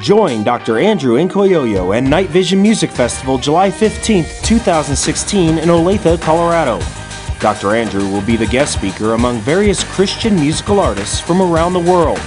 Join 0.00 0.44
Dr. 0.44 0.78
Andrew 0.78 1.16
Nkoyoyo 1.16 1.94
and 1.96 2.08
Night 2.08 2.30
Vision 2.30 2.62
Music 2.62 2.90
Festival 2.90 3.36
July 3.36 3.70
15th, 3.70 4.42
2016 4.42 5.58
in 5.58 5.68
Olathe, 5.68 6.18
Colorado. 6.22 6.80
Dr. 7.38 7.74
Andrew 7.74 8.10
will 8.10 8.22
be 8.22 8.36
the 8.36 8.46
guest 8.46 8.72
speaker 8.72 9.12
among 9.12 9.40
various 9.40 9.84
Christian 9.84 10.36
musical 10.36 10.80
artists 10.80 11.20
from 11.20 11.42
around 11.42 11.74
the 11.74 11.80
world. 11.80 12.18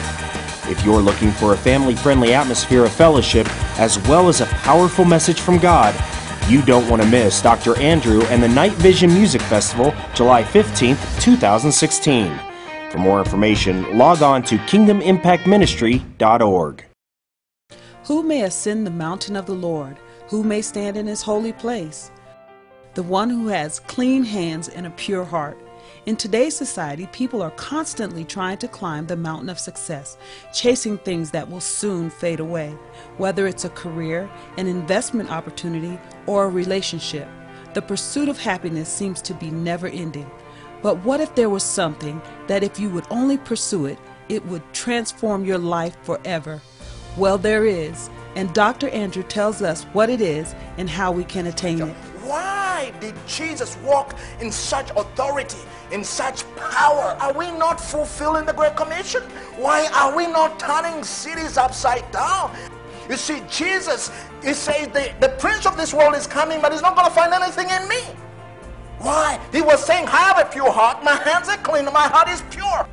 If 0.69 0.85
you're 0.85 1.01
looking 1.01 1.31
for 1.31 1.53
a 1.53 1.57
family 1.57 1.95
friendly 1.95 2.35
atmosphere 2.35 2.85
of 2.85 2.93
fellowship 2.93 3.47
as 3.79 3.97
well 4.07 4.29
as 4.29 4.41
a 4.41 4.45
powerful 4.45 5.03
message 5.03 5.39
from 5.39 5.57
God, 5.57 5.95
you 6.47 6.61
don't 6.61 6.87
want 6.89 7.01
to 7.01 7.07
miss 7.07 7.41
Dr. 7.41 7.75
Andrew 7.79 8.21
and 8.25 8.43
the 8.43 8.47
Night 8.47 8.73
Vision 8.73 9.11
Music 9.11 9.41
Festival 9.41 9.95
July 10.13 10.43
15th, 10.43 11.21
2016. 11.21 12.39
For 12.91 12.99
more 12.99 13.17
information, 13.17 13.97
log 13.97 14.21
on 14.21 14.43
to 14.43 14.57
kingdomimpactministry.org. 14.57 16.85
Who 18.05 18.23
may 18.23 18.43
ascend 18.43 18.85
the 18.85 18.91
mountain 18.91 19.35
of 19.35 19.45
the 19.45 19.55
Lord? 19.55 19.97
Who 20.29 20.43
may 20.43 20.61
stand 20.61 20.97
in 20.97 21.07
his 21.07 21.21
holy 21.21 21.53
place? 21.53 22.11
the 22.93 23.03
one 23.03 23.29
who 23.29 23.47
has 23.47 23.79
clean 23.79 24.23
hands 24.23 24.69
and 24.69 24.85
a 24.85 24.91
pure 24.91 25.23
heart. 25.23 25.57
In 26.05 26.15
today's 26.15 26.55
society, 26.55 27.07
people 27.11 27.41
are 27.41 27.51
constantly 27.51 28.23
trying 28.23 28.57
to 28.59 28.67
climb 28.67 29.07
the 29.07 29.17
mountain 29.17 29.49
of 29.49 29.59
success, 29.59 30.17
chasing 30.53 30.97
things 30.99 31.31
that 31.31 31.49
will 31.49 31.59
soon 31.59 32.09
fade 32.09 32.39
away, 32.39 32.77
whether 33.17 33.47
it's 33.47 33.65
a 33.65 33.69
career, 33.69 34.29
an 34.57 34.67
investment 34.67 35.31
opportunity, 35.31 35.99
or 36.27 36.45
a 36.45 36.49
relationship. 36.49 37.27
The 37.73 37.81
pursuit 37.81 38.29
of 38.29 38.37
happiness 38.37 38.89
seems 38.89 39.21
to 39.23 39.33
be 39.33 39.49
never 39.49 39.87
ending. 39.87 40.29
But 40.81 40.97
what 41.03 41.21
if 41.21 41.33
there 41.35 41.49
was 41.49 41.63
something 41.63 42.21
that, 42.47 42.63
if 42.63 42.79
you 42.79 42.89
would 42.91 43.07
only 43.09 43.37
pursue 43.37 43.87
it, 43.87 43.97
it 44.29 44.45
would 44.45 44.73
transform 44.73 45.45
your 45.45 45.57
life 45.57 45.97
forever? 46.03 46.61
Well, 47.15 47.37
there 47.37 47.65
is, 47.65 48.09
and 48.35 48.51
Dr. 48.55 48.89
Andrew 48.89 49.21
tells 49.21 49.61
us 49.61 49.83
what 49.93 50.09
it 50.09 50.19
is 50.19 50.55
and 50.77 50.89
how 50.89 51.11
we 51.11 51.23
can 51.23 51.45
attain 51.45 51.79
it. 51.79 51.93
Why 52.23 52.91
did 52.99 53.13
Jesus 53.27 53.77
walk 53.83 54.17
in 54.39 54.51
such 54.51 54.89
authority, 54.91 55.59
in 55.91 56.03
such 56.03 56.43
power? 56.55 57.15
Are 57.19 57.33
we 57.33 57.51
not 57.51 57.79
fulfilling 57.79 58.45
the 58.45 58.53
Great 58.53 58.75
Commission? 58.75 59.21
Why 59.57 59.87
are 59.93 60.15
we 60.15 60.25
not 60.25 60.59
turning 60.59 61.03
cities 61.03 61.55
upside 61.55 62.09
down? 62.11 62.55
You 63.07 63.15
see, 63.15 63.43
Jesus, 63.47 64.09
he 64.41 64.53
says, 64.53 64.87
the, 64.87 65.11
the 65.19 65.29
prince 65.37 65.67
of 65.67 65.77
this 65.77 65.93
world 65.93 66.15
is 66.15 66.25
coming, 66.25 66.61
but 66.61 66.71
he's 66.71 66.81
not 66.81 66.95
going 66.95 67.07
to 67.07 67.13
find 67.13 67.31
anything 67.31 67.69
in 67.69 67.87
me. 67.87 68.01
Why? 68.97 69.39
He 69.51 69.61
was 69.61 69.85
saying, 69.85 70.07
have 70.07 70.39
a 70.39 70.45
pure 70.45 70.71
heart, 70.71 71.03
my 71.03 71.15
hands 71.15 71.47
are 71.47 71.57
clean, 71.57 71.85
my 71.85 72.07
heart 72.07 72.29
is 72.29 72.41
pure. 72.49 72.87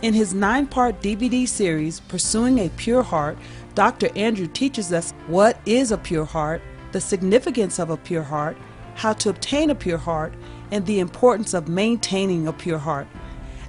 In 0.00 0.14
his 0.14 0.32
nine 0.32 0.68
part 0.68 1.02
DVD 1.02 1.46
series, 1.48 1.98
Pursuing 1.98 2.60
a 2.60 2.68
Pure 2.68 3.02
Heart, 3.02 3.36
Dr. 3.74 4.08
Andrew 4.14 4.46
teaches 4.46 4.92
us 4.92 5.12
what 5.26 5.58
is 5.66 5.90
a 5.90 5.98
pure 5.98 6.24
heart 6.24 6.62
the 6.92 7.00
significance 7.00 7.78
of 7.78 7.90
a 7.90 7.96
pure 7.96 8.22
heart, 8.22 8.56
how 8.94 9.12
to 9.12 9.28
obtain 9.28 9.70
a 9.70 9.74
pure 9.74 9.98
heart, 9.98 10.32
and 10.70 10.86
the 10.86 11.00
importance 11.00 11.52
of 11.52 11.68
maintaining 11.68 12.46
a 12.46 12.52
pure 12.52 12.78
heart. 12.78 13.06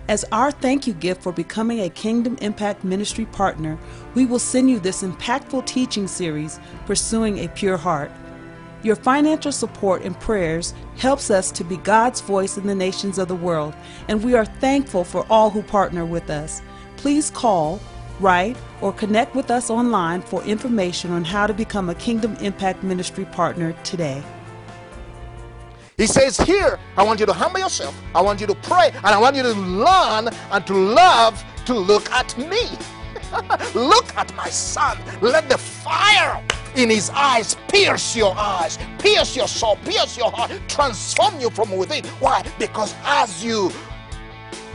As 0.08 0.24
our 0.32 0.52
thank 0.52 0.88
you 0.88 0.94
gift 0.94 1.22
for 1.24 1.32
becoming 1.32 1.82
a 1.82 1.90
Kingdom 1.90 2.38
Impact 2.42 2.84
Ministry 2.84 3.26
partner, 3.26 3.78
we 4.14 4.26
will 4.26 4.40
send 4.40 4.70
you 4.70 4.80
this 4.80 5.04
impactful 5.04 5.66
teaching 5.66 6.08
series, 6.08 6.60
Pursuing 6.86 7.40
a 7.40 7.48
Pure 7.50 7.78
Heart. 7.78 8.12
Your 8.84 8.96
financial 8.96 9.52
support 9.52 10.04
and 10.04 10.20
prayers 10.20 10.74
helps 10.98 11.30
us 11.30 11.52
to 11.52 11.64
be 11.64 11.78
God's 11.78 12.22
voice 12.22 12.58
in 12.58 12.66
the 12.66 12.76
nations 12.76 13.18
of 13.18 13.28
the 13.28 13.36
world, 13.36 13.74
and 14.08 14.24
we 14.24 14.36
are 14.36 14.46
thankful 14.46 15.04
for 15.04 15.26
all 15.30 15.50
who 15.50 15.62
partner 15.62 16.06
with 16.06 16.30
us. 16.30 16.62
Please 16.98 17.30
call 17.30 17.80
write, 18.20 18.58
or 18.82 18.94
connect 18.94 19.36
with 19.36 19.50
us 19.52 19.70
online 19.70 20.22
for 20.22 20.44
information 20.44 21.12
on 21.12 21.24
how 21.24 21.48
to 21.48 21.54
become 21.54 21.90
a 21.90 21.96
Kingdom 21.96 22.36
Impact 22.38 22.84
Ministry 22.84 23.26
partner 23.26 23.74
today. 23.84 24.22
He 25.98 26.08
says 26.08 26.38
here, 26.38 26.80
I 26.96 27.04
want 27.04 27.20
you 27.20 27.26
to 27.26 27.34
humble 27.34 27.60
yourself, 27.60 28.00
I 28.16 28.22
want 28.22 28.40
you 28.40 28.48
to 28.48 28.56
pray, 28.56 28.92
and 28.96 29.08
I 29.08 29.18
want 29.18 29.36
you 29.36 29.44
to 29.44 29.54
learn 29.54 30.30
and 30.52 30.68
to 30.68 30.74
love 30.74 31.44
to 31.66 31.74
look 31.74 32.10
at 32.12 32.38
me. 32.38 32.70
look 33.76 34.16
at 34.16 34.34
my 34.36 34.50
son. 34.50 34.98
Let 35.22 35.50
the 35.50 35.58
fire 35.58 36.44
in 36.80 36.90
his 36.90 37.10
eyes 37.10 37.56
pierce 37.68 38.16
your 38.16 38.34
eyes, 38.38 38.80
pierce 39.00 39.36
your 39.36 39.48
soul, 39.48 39.76
pierce 39.84 40.18
your 40.18 40.32
heart, 40.32 40.52
transform 40.68 41.40
you 41.40 41.50
from 41.50 41.76
within. 41.76 42.06
Why? 42.20 42.44
Because 42.58 42.96
as 43.04 43.44
you 43.44 43.72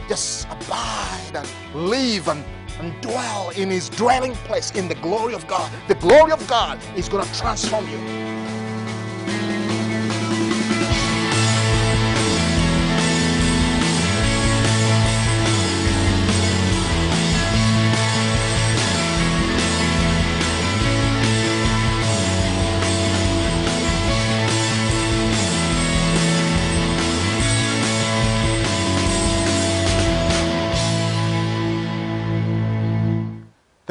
just 0.07 0.47
abide 0.49 1.31
and 1.33 1.47
live 1.73 2.27
and 2.27 2.43
and 2.79 2.93
dwell 3.01 3.51
in 3.51 3.69
his 3.69 3.87
dwelling 3.89 4.33
place 4.47 4.71
in 4.71 4.89
the 4.89 4.95
glory 4.95 5.33
of 5.33 5.47
God. 5.47 5.71
The 5.87 5.95
glory 5.95 6.33
of 6.33 6.45
God 6.45 6.77
is 6.97 7.07
going 7.07 7.25
to 7.25 7.33
transform 7.39 7.87
you. 7.89 8.34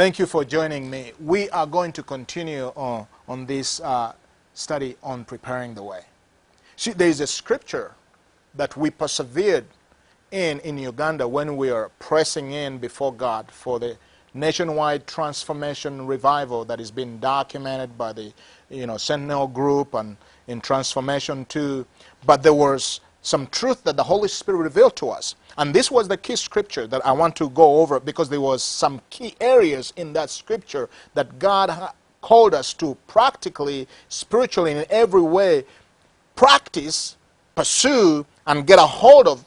Thank 0.05 0.19
you 0.19 0.27
for 0.27 0.45
joining 0.45 0.91
me. 0.91 1.13
We 1.19 1.49
are 1.49 1.67
going 1.67 1.91
to 1.93 2.03
continue 2.03 2.67
on, 2.77 3.07
on 3.27 3.47
this 3.47 3.81
uh, 3.81 4.13
study 4.53 4.97
on 5.03 5.25
preparing 5.25 5.73
the 5.73 5.83
way. 5.83 6.03
See, 6.77 6.93
there 6.93 7.09
is 7.09 7.23
a 7.23 7.27
scripture 7.27 7.93
that 8.55 8.77
we 8.77 8.91
persevered 8.91 9.65
in 10.31 10.61
in 10.61 10.77
Uganda 10.77 11.27
when 11.27 11.57
we 11.57 11.71
are 11.71 11.89
pressing 12.01 12.53
in 12.53 12.77
before 12.77 13.15
God 13.15 13.51
for 13.51 13.81
the 13.81 13.97
nationwide 14.35 15.07
transformation 15.07 16.07
revival 16.07 16.67
that 16.67 16.81
is 16.81 16.91
being 16.91 17.17
documented 17.17 17.97
by 17.97 18.13
the 18.13 18.35
you 18.69 18.87
know 18.87 18.99
Sentinel 18.99 19.47
Group 19.47 19.95
and 19.95 20.19
in 20.49 20.61
Transformation 20.61 21.47
2. 21.47 21.87
But 22.27 22.43
there 22.43 22.53
was 22.53 23.01
some 23.25 23.49
truth 23.49 23.83
that 23.83 23.97
the 23.97 24.05
Holy 24.05 24.29
Spirit 24.29 24.59
revealed 24.59 24.95
to 24.97 25.09
us 25.11 25.35
and 25.57 25.75
this 25.75 25.91
was 25.91 26.09
the 26.09 26.17
key 26.17 26.37
scripture 26.37 26.87
that 26.87 27.05
I 27.07 27.13
want 27.13 27.37
to 27.37 27.49
go 27.51 27.81
over 27.81 28.01
because 28.01 28.29
there 28.29 28.41
was 28.41 28.63
some 28.63 29.01
key 29.11 29.35
areas 29.41 29.93
in 29.97 30.13
that 30.15 30.31
scripture 30.31 30.89
that 31.15 31.39
God 31.39 31.93
called 32.21 32.55
us 32.55 32.73
to 32.75 32.97
practically, 33.07 33.87
spiritually, 34.09 34.73
in 34.73 34.85
every 34.91 35.21
way, 35.23 35.65
practice, 36.37 37.17
pursue, 37.55 38.27
and 38.47 38.67
get 38.67 38.79
a 38.79 38.87
hold 38.87 39.29
of, 39.29 39.45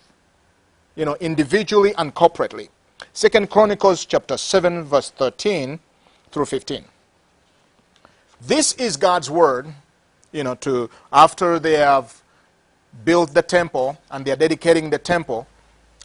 you 0.95 1.05
know, 1.05 1.15
individually 1.19 1.93
and 1.97 2.13
corporately. 2.13 2.69
Second 3.13 3.49
Chronicles 3.49 4.05
chapter 4.05 4.37
7, 4.37 4.83
verse 4.83 5.09
13 5.09 5.79
through 6.31 6.45
15. 6.45 6.85
This 8.39 8.73
is 8.73 8.95
God's 8.95 9.29
word, 9.29 9.73
you 10.31 10.43
know, 10.43 10.55
to 10.55 10.89
after 11.11 11.59
they 11.59 11.73
have 11.73 12.21
built 13.03 13.33
the 13.33 13.41
temple 13.41 13.97
and 14.11 14.25
they 14.25 14.31
are 14.31 14.35
dedicating 14.35 14.89
the 14.89 14.97
temple 14.97 15.47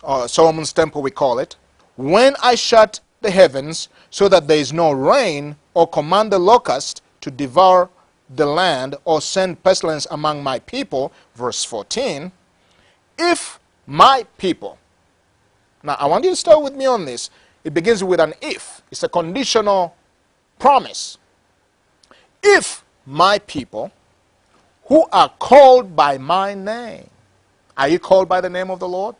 uh, 0.04 0.26
Solomon's 0.26 0.72
temple, 0.72 1.02
we 1.02 1.10
call 1.10 1.38
it, 1.38 1.56
when 1.96 2.34
I 2.42 2.54
shut 2.54 3.00
the 3.20 3.30
heavens 3.30 3.88
so 4.10 4.28
that 4.28 4.48
there 4.48 4.58
is 4.58 4.72
no 4.72 4.92
rain, 4.92 5.56
or 5.74 5.86
command 5.86 6.32
the 6.32 6.38
locust 6.38 7.02
to 7.20 7.30
devour 7.30 7.88
the 8.34 8.46
land, 8.46 8.96
or 9.04 9.20
send 9.20 9.62
pestilence 9.62 10.06
among 10.10 10.42
my 10.42 10.58
people, 10.58 11.12
verse 11.34 11.64
14, 11.64 12.32
if 13.18 13.58
my 13.86 14.26
people, 14.38 14.78
now 15.82 15.96
I 15.98 16.06
want 16.06 16.24
you 16.24 16.30
to 16.30 16.36
stay 16.36 16.54
with 16.54 16.74
me 16.74 16.86
on 16.86 17.04
this. 17.04 17.30
It 17.64 17.74
begins 17.74 18.02
with 18.02 18.20
an 18.20 18.34
if, 18.40 18.82
it's 18.90 19.02
a 19.02 19.08
conditional 19.08 19.94
promise. 20.58 21.18
If 22.42 22.84
my 23.06 23.38
people, 23.40 23.92
who 24.92 25.06
are 25.10 25.30
called 25.38 25.96
by 25.96 26.18
my 26.18 26.52
name, 26.52 27.08
are 27.78 27.88
you 27.88 27.98
called 27.98 28.28
by 28.28 28.42
the 28.42 28.50
name 28.50 28.70
of 28.70 28.78
the 28.78 28.86
Lord? 28.86 29.16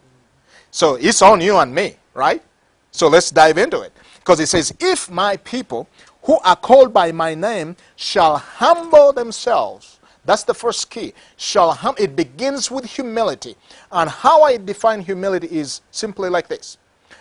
So 0.70 0.96
it's 0.96 1.22
on 1.22 1.40
you 1.40 1.56
and 1.56 1.74
me, 1.74 1.96
right? 2.12 2.42
So 2.90 3.08
let's 3.08 3.30
dive 3.30 3.56
into 3.56 3.80
it. 3.80 3.90
Because 4.16 4.38
it 4.38 4.48
says, 4.48 4.74
If 4.80 5.10
my 5.10 5.38
people 5.38 5.88
who 6.24 6.38
are 6.40 6.56
called 6.56 6.92
by 6.92 7.10
my 7.10 7.34
name 7.34 7.74
shall 7.96 8.36
humble 8.36 9.14
themselves. 9.14 9.98
That's 10.26 10.42
the 10.42 10.52
first 10.52 10.90
key. 10.90 11.14
Shall 11.38 11.72
hum- 11.72 11.94
it 11.98 12.16
begins 12.16 12.70
with 12.70 12.84
humility. 12.84 13.56
And 13.90 14.10
how 14.10 14.42
I 14.42 14.58
define 14.58 15.00
humility 15.00 15.48
is 15.50 15.80
simply 15.90 16.28
like 16.28 16.48
this 16.48 16.76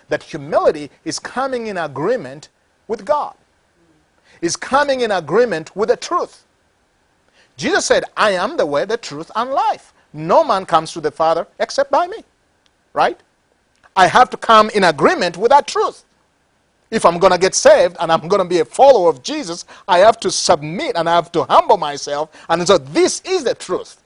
that 0.09 0.23
humility 0.23 0.91
is 1.05 1.19
coming 1.19 1.67
in 1.67 1.77
agreement 1.77 2.49
with 2.89 3.05
God, 3.05 3.33
is 4.41 4.57
coming 4.57 4.99
in 4.99 5.11
agreement 5.11 5.73
with 5.73 5.87
the 5.87 5.95
truth. 5.95 6.43
Jesus 7.57 7.85
said, 7.85 8.05
I 8.17 8.31
am 8.31 8.57
the 8.57 8.65
way, 8.65 8.85
the 8.85 8.97
truth, 8.97 9.31
and 9.35 9.51
life. 9.51 9.93
No 10.13 10.43
man 10.43 10.65
comes 10.65 10.93
to 10.93 11.01
the 11.01 11.11
Father 11.11 11.47
except 11.59 11.91
by 11.91 12.07
me. 12.07 12.23
Right? 12.93 13.19
I 13.95 14.07
have 14.07 14.29
to 14.31 14.37
come 14.37 14.69
in 14.71 14.83
agreement 14.85 15.37
with 15.37 15.51
that 15.51 15.67
truth. 15.67 16.03
If 16.91 17.05
I'm 17.05 17.19
going 17.19 17.33
to 17.33 17.39
get 17.39 17.55
saved 17.55 17.97
and 17.99 18.11
I'm 18.11 18.27
going 18.27 18.41
to 18.41 18.47
be 18.49 18.59
a 18.59 18.65
follower 18.65 19.09
of 19.09 19.23
Jesus, 19.23 19.65
I 19.87 19.99
have 19.99 20.19
to 20.21 20.31
submit 20.31 20.95
and 20.97 21.09
I 21.09 21.15
have 21.15 21.31
to 21.33 21.43
humble 21.45 21.77
myself. 21.77 22.29
And 22.49 22.65
so 22.67 22.77
this 22.77 23.21
is 23.25 23.43
the 23.45 23.55
truth 23.55 24.01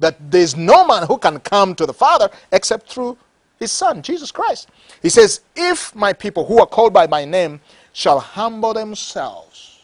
that 0.00 0.16
there's 0.30 0.56
no 0.56 0.86
man 0.86 1.06
who 1.06 1.18
can 1.18 1.40
come 1.40 1.74
to 1.76 1.86
the 1.86 1.94
Father 1.94 2.30
except 2.52 2.90
through 2.90 3.16
his 3.58 3.72
Son, 3.72 4.02
Jesus 4.02 4.32
Christ. 4.32 4.68
He 5.02 5.08
says, 5.08 5.40
If 5.56 5.94
my 5.94 6.12
people 6.12 6.46
who 6.46 6.60
are 6.60 6.66
called 6.66 6.92
by 6.92 7.06
my 7.06 7.24
name 7.24 7.60
shall 7.92 8.20
humble 8.20 8.74
themselves, 8.74 9.75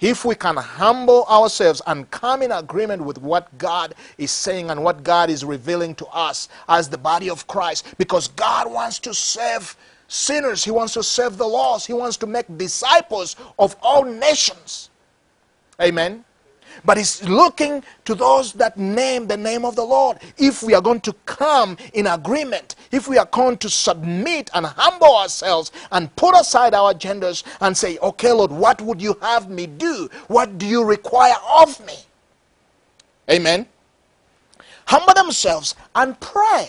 if 0.00 0.24
we 0.24 0.34
can 0.34 0.56
humble 0.56 1.24
ourselves 1.26 1.80
and 1.86 2.10
come 2.10 2.42
in 2.42 2.52
agreement 2.52 3.02
with 3.02 3.18
what 3.18 3.56
God 3.58 3.94
is 4.18 4.30
saying 4.30 4.70
and 4.70 4.82
what 4.84 5.02
God 5.02 5.30
is 5.30 5.44
revealing 5.44 5.94
to 5.96 6.06
us 6.06 6.48
as 6.68 6.88
the 6.88 6.98
body 6.98 7.30
of 7.30 7.46
Christ, 7.46 7.86
because 7.98 8.28
God 8.28 8.70
wants 8.70 8.98
to 9.00 9.14
save 9.14 9.76
sinners, 10.08 10.64
He 10.64 10.70
wants 10.70 10.94
to 10.94 11.02
save 11.02 11.36
the 11.36 11.46
lost, 11.46 11.86
He 11.86 11.92
wants 11.92 12.16
to 12.18 12.26
make 12.26 12.46
disciples 12.58 13.36
of 13.58 13.76
all 13.82 14.04
nations. 14.04 14.90
Amen. 15.80 16.24
But 16.84 16.98
he's 16.98 17.22
looking 17.28 17.82
to 18.04 18.14
those 18.14 18.52
that 18.54 18.76
name 18.76 19.26
the 19.26 19.36
name 19.36 19.64
of 19.64 19.76
the 19.76 19.84
Lord. 19.84 20.18
If 20.36 20.62
we 20.62 20.74
are 20.74 20.82
going 20.82 21.00
to 21.00 21.12
come 21.24 21.76
in 21.94 22.06
agreement, 22.06 22.76
if 22.92 23.08
we 23.08 23.18
are 23.18 23.26
going 23.26 23.58
to 23.58 23.70
submit 23.70 24.50
and 24.54 24.66
humble 24.66 25.16
ourselves 25.16 25.72
and 25.92 26.14
put 26.16 26.34
aside 26.34 26.74
our 26.74 26.94
agendas 26.94 27.42
and 27.60 27.76
say, 27.76 27.98
okay, 27.98 28.32
Lord, 28.32 28.50
what 28.50 28.80
would 28.82 29.00
you 29.00 29.16
have 29.20 29.48
me 29.48 29.66
do? 29.66 30.08
What 30.28 30.58
do 30.58 30.66
you 30.66 30.84
require 30.84 31.36
of 31.58 31.84
me? 31.86 31.96
Amen. 33.30 33.66
Humble 34.86 35.14
themselves 35.14 35.74
and 35.94 36.18
pray. 36.20 36.68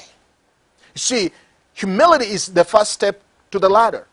See, 0.96 1.32
humility 1.74 2.26
is 2.26 2.48
the 2.48 2.64
first 2.64 2.92
step 2.92 3.22
to 3.52 3.60
the 3.60 3.70
ladder. 3.70 4.08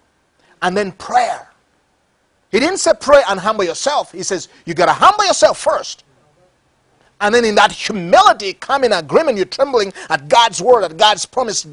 And 0.61 0.77
then 0.77 0.93
prayer. 0.93 1.49
He 2.55 2.61
didn't 2.61 2.79
say 2.79 2.93
pray 3.01 3.21
and 3.29 3.41
humble 3.41 3.65
yourself. 3.65 4.13
He 4.13 4.23
says 4.23 4.49
you 4.65 4.75
got 4.75 4.87
to 4.87 4.93
humble 4.93 5.25
yourself 5.25 5.59
first. 5.59 6.05
And 7.21 7.35
then 7.35 7.45
in 7.45 7.57
that 7.57 7.73
humility, 7.73 8.53
come 8.53 8.85
in 8.85 8.93
agreement. 8.93 9.37
You're 9.39 9.47
trembling 9.47 9.93
at 10.09 10.29
God's 10.29 10.63
word, 10.63 10.85
at 10.85 10.97
God's 10.97 11.27
promise, 11.27 11.67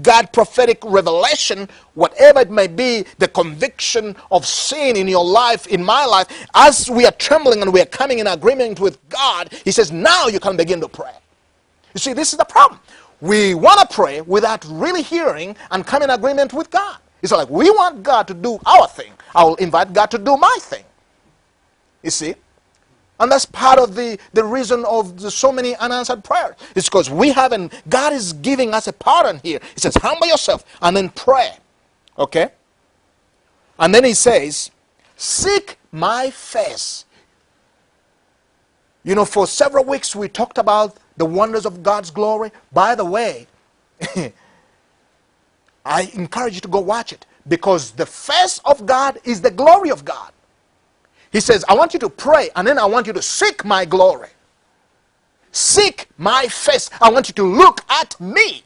God 0.00 0.32
prophetic 0.32 0.78
revelation, 0.82 1.68
whatever 1.92 2.40
it 2.40 2.50
may 2.50 2.68
be, 2.68 3.04
the 3.18 3.28
conviction 3.28 4.16
of 4.30 4.46
sin 4.46 4.96
in 4.96 5.08
your 5.08 5.22
life, 5.22 5.66
in 5.66 5.84
my 5.84 6.06
life, 6.06 6.46
as 6.54 6.88
we 6.88 7.04
are 7.04 7.12
trembling 7.12 7.60
and 7.60 7.70
we 7.70 7.82
are 7.82 7.86
coming 7.86 8.20
in 8.20 8.26
agreement 8.26 8.80
with 8.80 9.06
God, 9.10 9.52
He 9.62 9.72
says, 9.72 9.92
now 9.92 10.28
you 10.28 10.40
can 10.40 10.56
begin 10.56 10.80
to 10.80 10.88
pray. 10.88 11.12
You 11.92 12.00
see, 12.00 12.14
this 12.14 12.32
is 12.32 12.38
the 12.38 12.46
problem. 12.46 12.80
We 13.20 13.54
want 13.54 13.78
to 13.78 13.94
pray 13.94 14.22
without 14.22 14.64
really 14.70 15.02
hearing 15.02 15.54
and 15.70 15.86
come 15.86 16.02
in 16.02 16.08
agreement 16.08 16.54
with 16.54 16.70
God. 16.70 16.96
It's 17.24 17.32
like 17.32 17.48
we 17.48 17.70
want 17.70 18.02
God 18.02 18.28
to 18.28 18.34
do 18.34 18.60
our 18.66 18.86
thing. 18.86 19.10
I 19.34 19.44
will 19.44 19.54
invite 19.56 19.94
God 19.94 20.10
to 20.10 20.18
do 20.18 20.36
my 20.36 20.56
thing. 20.60 20.84
You 22.02 22.10
see? 22.10 22.34
And 23.18 23.32
that's 23.32 23.46
part 23.46 23.78
of 23.78 23.94
the, 23.94 24.18
the 24.34 24.44
reason 24.44 24.84
of 24.84 25.18
the, 25.22 25.30
so 25.30 25.50
many 25.50 25.74
unanswered 25.76 26.22
prayers. 26.22 26.54
It's 26.76 26.86
because 26.86 27.08
we 27.08 27.30
haven't, 27.32 27.72
God 27.88 28.12
is 28.12 28.34
giving 28.34 28.74
us 28.74 28.88
a 28.88 28.92
pattern 28.92 29.40
here. 29.42 29.58
He 29.72 29.80
says, 29.80 29.94
humble 29.96 30.26
yourself 30.26 30.66
and 30.82 30.94
then 30.94 31.08
pray. 31.08 31.52
Okay? 32.18 32.50
And 33.78 33.94
then 33.94 34.04
he 34.04 34.12
says, 34.12 34.70
seek 35.16 35.78
my 35.92 36.28
face. 36.28 37.06
You 39.02 39.14
know, 39.14 39.24
for 39.24 39.46
several 39.46 39.84
weeks 39.84 40.14
we 40.14 40.28
talked 40.28 40.58
about 40.58 40.98
the 41.16 41.24
wonders 41.24 41.64
of 41.64 41.82
God's 41.82 42.10
glory. 42.10 42.52
By 42.70 42.94
the 42.94 43.06
way, 43.06 43.46
I 45.84 46.10
encourage 46.14 46.54
you 46.54 46.60
to 46.62 46.68
go 46.68 46.80
watch 46.80 47.12
it 47.12 47.26
because 47.48 47.92
the 47.92 48.06
face 48.06 48.60
of 48.64 48.86
God 48.86 49.18
is 49.24 49.40
the 49.42 49.50
glory 49.50 49.90
of 49.90 50.04
God. 50.04 50.32
He 51.32 51.40
says, 51.40 51.64
I 51.68 51.74
want 51.74 51.94
you 51.94 52.00
to 52.00 52.08
pray 52.10 52.50
and 52.56 52.66
then 52.66 52.78
I 52.78 52.86
want 52.86 53.06
you 53.06 53.12
to 53.12 53.22
seek 53.22 53.64
my 53.64 53.84
glory. 53.84 54.30
Seek 55.52 56.08
my 56.18 56.46
face. 56.48 56.90
I 57.00 57.10
want 57.10 57.28
you 57.28 57.34
to 57.34 57.44
look 57.44 57.82
at 57.90 58.18
me. 58.20 58.62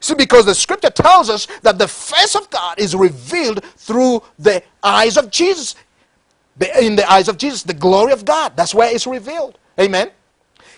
See, 0.00 0.14
because 0.14 0.46
the 0.46 0.54
scripture 0.54 0.90
tells 0.90 1.30
us 1.30 1.46
that 1.62 1.78
the 1.78 1.88
face 1.88 2.36
of 2.36 2.50
God 2.50 2.78
is 2.78 2.94
revealed 2.94 3.64
through 3.64 4.22
the 4.38 4.62
eyes 4.82 5.16
of 5.16 5.30
Jesus. 5.30 5.76
In 6.80 6.96
the 6.96 7.10
eyes 7.10 7.28
of 7.28 7.38
Jesus, 7.38 7.62
the 7.64 7.74
glory 7.74 8.12
of 8.12 8.24
God. 8.24 8.56
That's 8.56 8.74
where 8.74 8.94
it's 8.94 9.06
revealed. 9.06 9.58
Amen. 9.80 10.10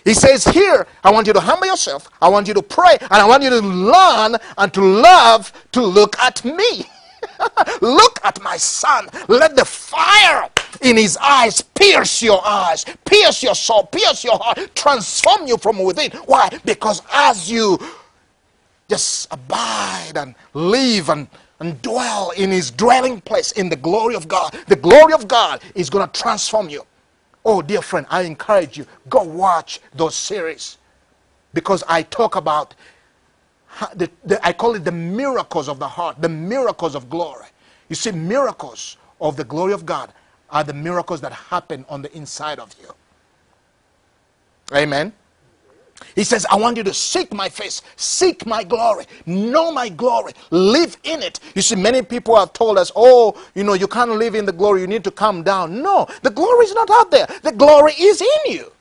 He 0.06 0.14
says 0.14 0.44
here, 0.44 0.86
I 1.02 1.10
want 1.10 1.26
you 1.26 1.32
to 1.32 1.40
humble 1.40 1.66
yourself, 1.66 2.08
I 2.22 2.28
want 2.28 2.46
you 2.46 2.54
to 2.54 2.62
pray, 2.62 2.96
and 3.00 3.12
I 3.12 3.26
want 3.26 3.42
you 3.42 3.50
to 3.50 3.58
learn 3.58 4.36
and 4.56 4.72
to 4.72 4.80
love 4.80 5.52
to 5.72 5.82
look 5.82 6.16
at 6.20 6.44
me. 6.44 6.84
look 7.80 8.20
at 8.22 8.40
my 8.40 8.56
son. 8.56 9.08
Let 9.26 9.56
the 9.56 9.64
fire 9.64 10.48
in 10.80 10.96
his 10.96 11.16
eyes 11.16 11.60
pierce 11.60 12.22
your 12.22 12.40
eyes, 12.46 12.84
pierce 13.04 13.42
your 13.42 13.56
soul, 13.56 13.86
pierce 13.86 14.22
your 14.22 14.38
heart, 14.38 14.58
transform 14.76 15.48
you 15.48 15.56
from 15.58 15.80
within. 15.80 16.12
Why? 16.26 16.50
Because 16.64 17.02
as 17.12 17.50
you 17.50 17.76
just 18.88 19.26
abide 19.32 20.12
and 20.14 20.36
live 20.54 21.08
and, 21.08 21.26
and 21.58 21.82
dwell 21.82 22.30
in 22.30 22.52
his 22.52 22.70
dwelling 22.70 23.20
place 23.22 23.50
in 23.52 23.68
the 23.68 23.76
glory 23.76 24.14
of 24.14 24.28
God, 24.28 24.56
the 24.68 24.76
glory 24.76 25.14
of 25.14 25.26
God 25.26 25.62
is 25.74 25.90
going 25.90 26.08
to 26.08 26.20
transform 26.20 26.68
you. 26.68 26.86
Oh, 27.46 27.62
dear 27.62 27.80
friend, 27.82 28.06
I 28.10 28.22
encourage 28.22 28.76
you, 28.76 28.86
go 29.08 29.22
watch 29.22 29.80
those 29.94 30.16
series. 30.16 30.78
Because 31.54 31.84
I 31.88 32.02
talk 32.02 32.36
about, 32.36 32.74
the, 33.94 34.10
the, 34.24 34.44
I 34.46 34.52
call 34.52 34.74
it 34.74 34.84
the 34.84 34.92
miracles 34.92 35.68
of 35.68 35.78
the 35.78 35.88
heart, 35.88 36.20
the 36.20 36.28
miracles 36.28 36.96
of 36.96 37.08
glory. 37.08 37.46
You 37.88 37.96
see, 37.96 38.10
miracles 38.12 38.98
of 39.20 39.36
the 39.36 39.44
glory 39.44 39.74
of 39.74 39.86
God 39.86 40.12
are 40.50 40.64
the 40.64 40.74
miracles 40.74 41.20
that 41.22 41.32
happen 41.32 41.86
on 41.88 42.02
the 42.02 42.14
inside 42.16 42.58
of 42.58 42.74
you. 42.82 42.92
Amen. 44.76 45.12
He 46.14 46.24
says, 46.24 46.46
I 46.50 46.56
want 46.56 46.76
you 46.76 46.84
to 46.84 46.94
seek 46.94 47.32
my 47.32 47.48
face, 47.48 47.82
seek 47.96 48.46
my 48.46 48.64
glory, 48.64 49.06
know 49.26 49.72
my 49.72 49.88
glory, 49.88 50.32
live 50.50 50.96
in 51.04 51.22
it. 51.22 51.40
You 51.54 51.62
see, 51.62 51.76
many 51.76 52.02
people 52.02 52.36
have 52.36 52.52
told 52.52 52.78
us, 52.78 52.92
oh, 52.96 53.42
you 53.54 53.64
know, 53.64 53.74
you 53.74 53.88
can't 53.88 54.10
live 54.12 54.34
in 54.34 54.46
the 54.46 54.52
glory, 54.52 54.82
you 54.82 54.86
need 54.86 55.04
to 55.04 55.10
come 55.10 55.42
down. 55.42 55.82
No, 55.82 56.06
the 56.22 56.30
glory 56.30 56.66
is 56.66 56.74
not 56.74 56.90
out 56.90 57.10
there, 57.10 57.26
the 57.42 57.52
glory 57.52 57.92
is 57.98 58.20
in 58.22 58.52
you. 58.52 58.72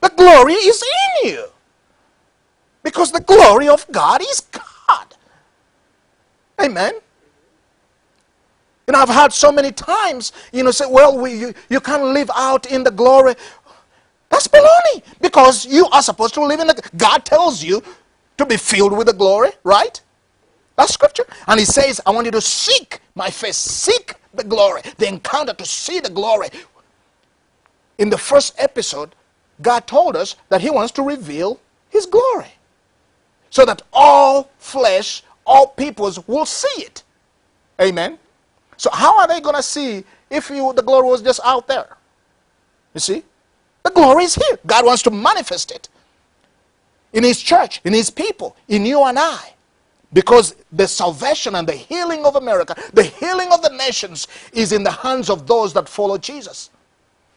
The 0.00 0.10
glory 0.10 0.54
is 0.54 0.82
in 1.22 1.30
you. 1.30 1.46
Because 2.82 3.12
the 3.12 3.20
glory 3.20 3.68
of 3.68 3.86
God 3.90 4.20
is 4.22 4.40
God. 4.40 5.16
Amen. 6.60 6.94
You 8.86 8.92
know, 8.92 9.00
I've 9.00 9.08
heard 9.08 9.32
so 9.32 9.50
many 9.50 9.72
times, 9.72 10.32
you 10.52 10.62
know, 10.62 10.70
say, 10.70 10.84
well, 10.88 11.18
we, 11.18 11.34
you, 11.34 11.54
you 11.70 11.80
can't 11.80 12.04
live 12.04 12.30
out 12.36 12.66
in 12.66 12.84
the 12.84 12.90
glory. 12.90 13.34
That's 14.34 14.48
baloney. 14.48 15.04
Because 15.20 15.64
you 15.64 15.86
are 15.90 16.02
supposed 16.02 16.34
to 16.34 16.44
live 16.44 16.58
in 16.58 16.66
the. 16.66 16.90
God 16.96 17.24
tells 17.24 17.62
you 17.62 17.80
to 18.36 18.44
be 18.44 18.56
filled 18.56 18.96
with 18.96 19.06
the 19.06 19.12
glory, 19.12 19.50
right? 19.62 20.00
That's 20.74 20.92
scripture. 20.92 21.24
And 21.46 21.60
he 21.60 21.64
says, 21.64 22.00
I 22.04 22.10
want 22.10 22.24
you 22.24 22.32
to 22.32 22.40
seek 22.40 22.98
my 23.14 23.30
face, 23.30 23.56
seek 23.56 24.14
the 24.34 24.42
glory, 24.42 24.82
the 24.98 25.06
encounter, 25.06 25.54
to 25.54 25.64
see 25.64 26.00
the 26.00 26.10
glory. 26.10 26.48
In 27.98 28.10
the 28.10 28.18
first 28.18 28.56
episode, 28.58 29.14
God 29.62 29.86
told 29.86 30.16
us 30.16 30.34
that 30.48 30.60
he 30.60 30.68
wants 30.68 30.90
to 30.94 31.02
reveal 31.02 31.60
his 31.88 32.04
glory. 32.04 32.52
So 33.50 33.64
that 33.64 33.82
all 33.92 34.50
flesh, 34.58 35.22
all 35.46 35.68
peoples 35.68 36.26
will 36.26 36.44
see 36.44 36.82
it. 36.82 37.04
Amen. 37.80 38.18
So 38.78 38.90
how 38.92 39.16
are 39.16 39.28
they 39.28 39.40
going 39.40 39.54
to 39.54 39.62
see 39.62 40.02
if 40.28 40.50
you, 40.50 40.72
the 40.72 40.82
glory 40.82 41.06
was 41.06 41.22
just 41.22 41.38
out 41.44 41.68
there? 41.68 41.96
You 42.94 43.00
see? 43.00 43.22
The 43.84 43.90
glory 43.90 44.24
is 44.24 44.34
here. 44.34 44.58
God 44.66 44.86
wants 44.86 45.02
to 45.02 45.10
manifest 45.10 45.70
it 45.70 45.88
in 47.12 47.22
His 47.22 47.40
church, 47.40 47.80
in 47.84 47.92
His 47.92 48.10
people, 48.10 48.56
in 48.66 48.84
you 48.86 49.04
and 49.04 49.18
I. 49.18 49.52
Because 50.12 50.54
the 50.72 50.88
salvation 50.88 51.54
and 51.54 51.68
the 51.68 51.74
healing 51.74 52.24
of 52.24 52.36
America, 52.36 52.74
the 52.92 53.02
healing 53.02 53.52
of 53.52 53.62
the 53.62 53.70
nations, 53.70 54.26
is 54.52 54.72
in 54.72 54.84
the 54.84 54.90
hands 54.90 55.28
of 55.28 55.46
those 55.46 55.74
that 55.74 55.88
follow 55.88 56.16
Jesus. 56.16 56.70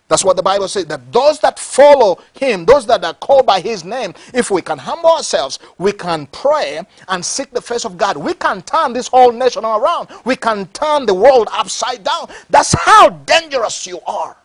That's 0.08 0.24
what 0.24 0.38
the 0.38 0.44
Bible 0.44 0.70
says 0.70 0.86
that 0.86 1.12
those 1.12 1.40
that 1.40 1.60
follow 1.60 2.20
Him, 2.34 2.64
those 2.64 2.86
that 2.86 3.04
are 3.04 3.16
called 3.16 3.46
by 3.46 3.60
His 3.60 3.84
name, 3.84 4.14
if 4.34 4.50
we 4.50 4.62
can 4.62 4.78
humble 4.78 5.10
ourselves, 5.10 5.60
we 5.78 5.92
can 5.92 6.28
pray 6.28 6.80
and 7.10 7.26
seek 7.26 7.52
the 7.52 7.62
face 7.62 7.84
of 7.84 7.98
God. 7.98 8.16
We 8.16 8.34
can 8.36 8.62
turn 8.62 8.94
this 8.94 9.10
whole 9.10 9.34
nation 9.34 9.66
around. 9.66 10.08
We 10.24 10.38
can 10.38 10.68
turn 10.68 11.06
the 11.08 11.14
world 11.14 11.50
upside 11.52 12.06
down. 12.06 12.30
That's 12.50 12.74
how 12.74 13.10
dangerous 13.10 13.86
you 13.86 14.00
are 14.08 14.38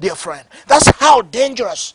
dear 0.00 0.14
friend. 0.14 0.46
That's 0.66 0.88
how 0.98 1.22
dangerous. 1.22 1.94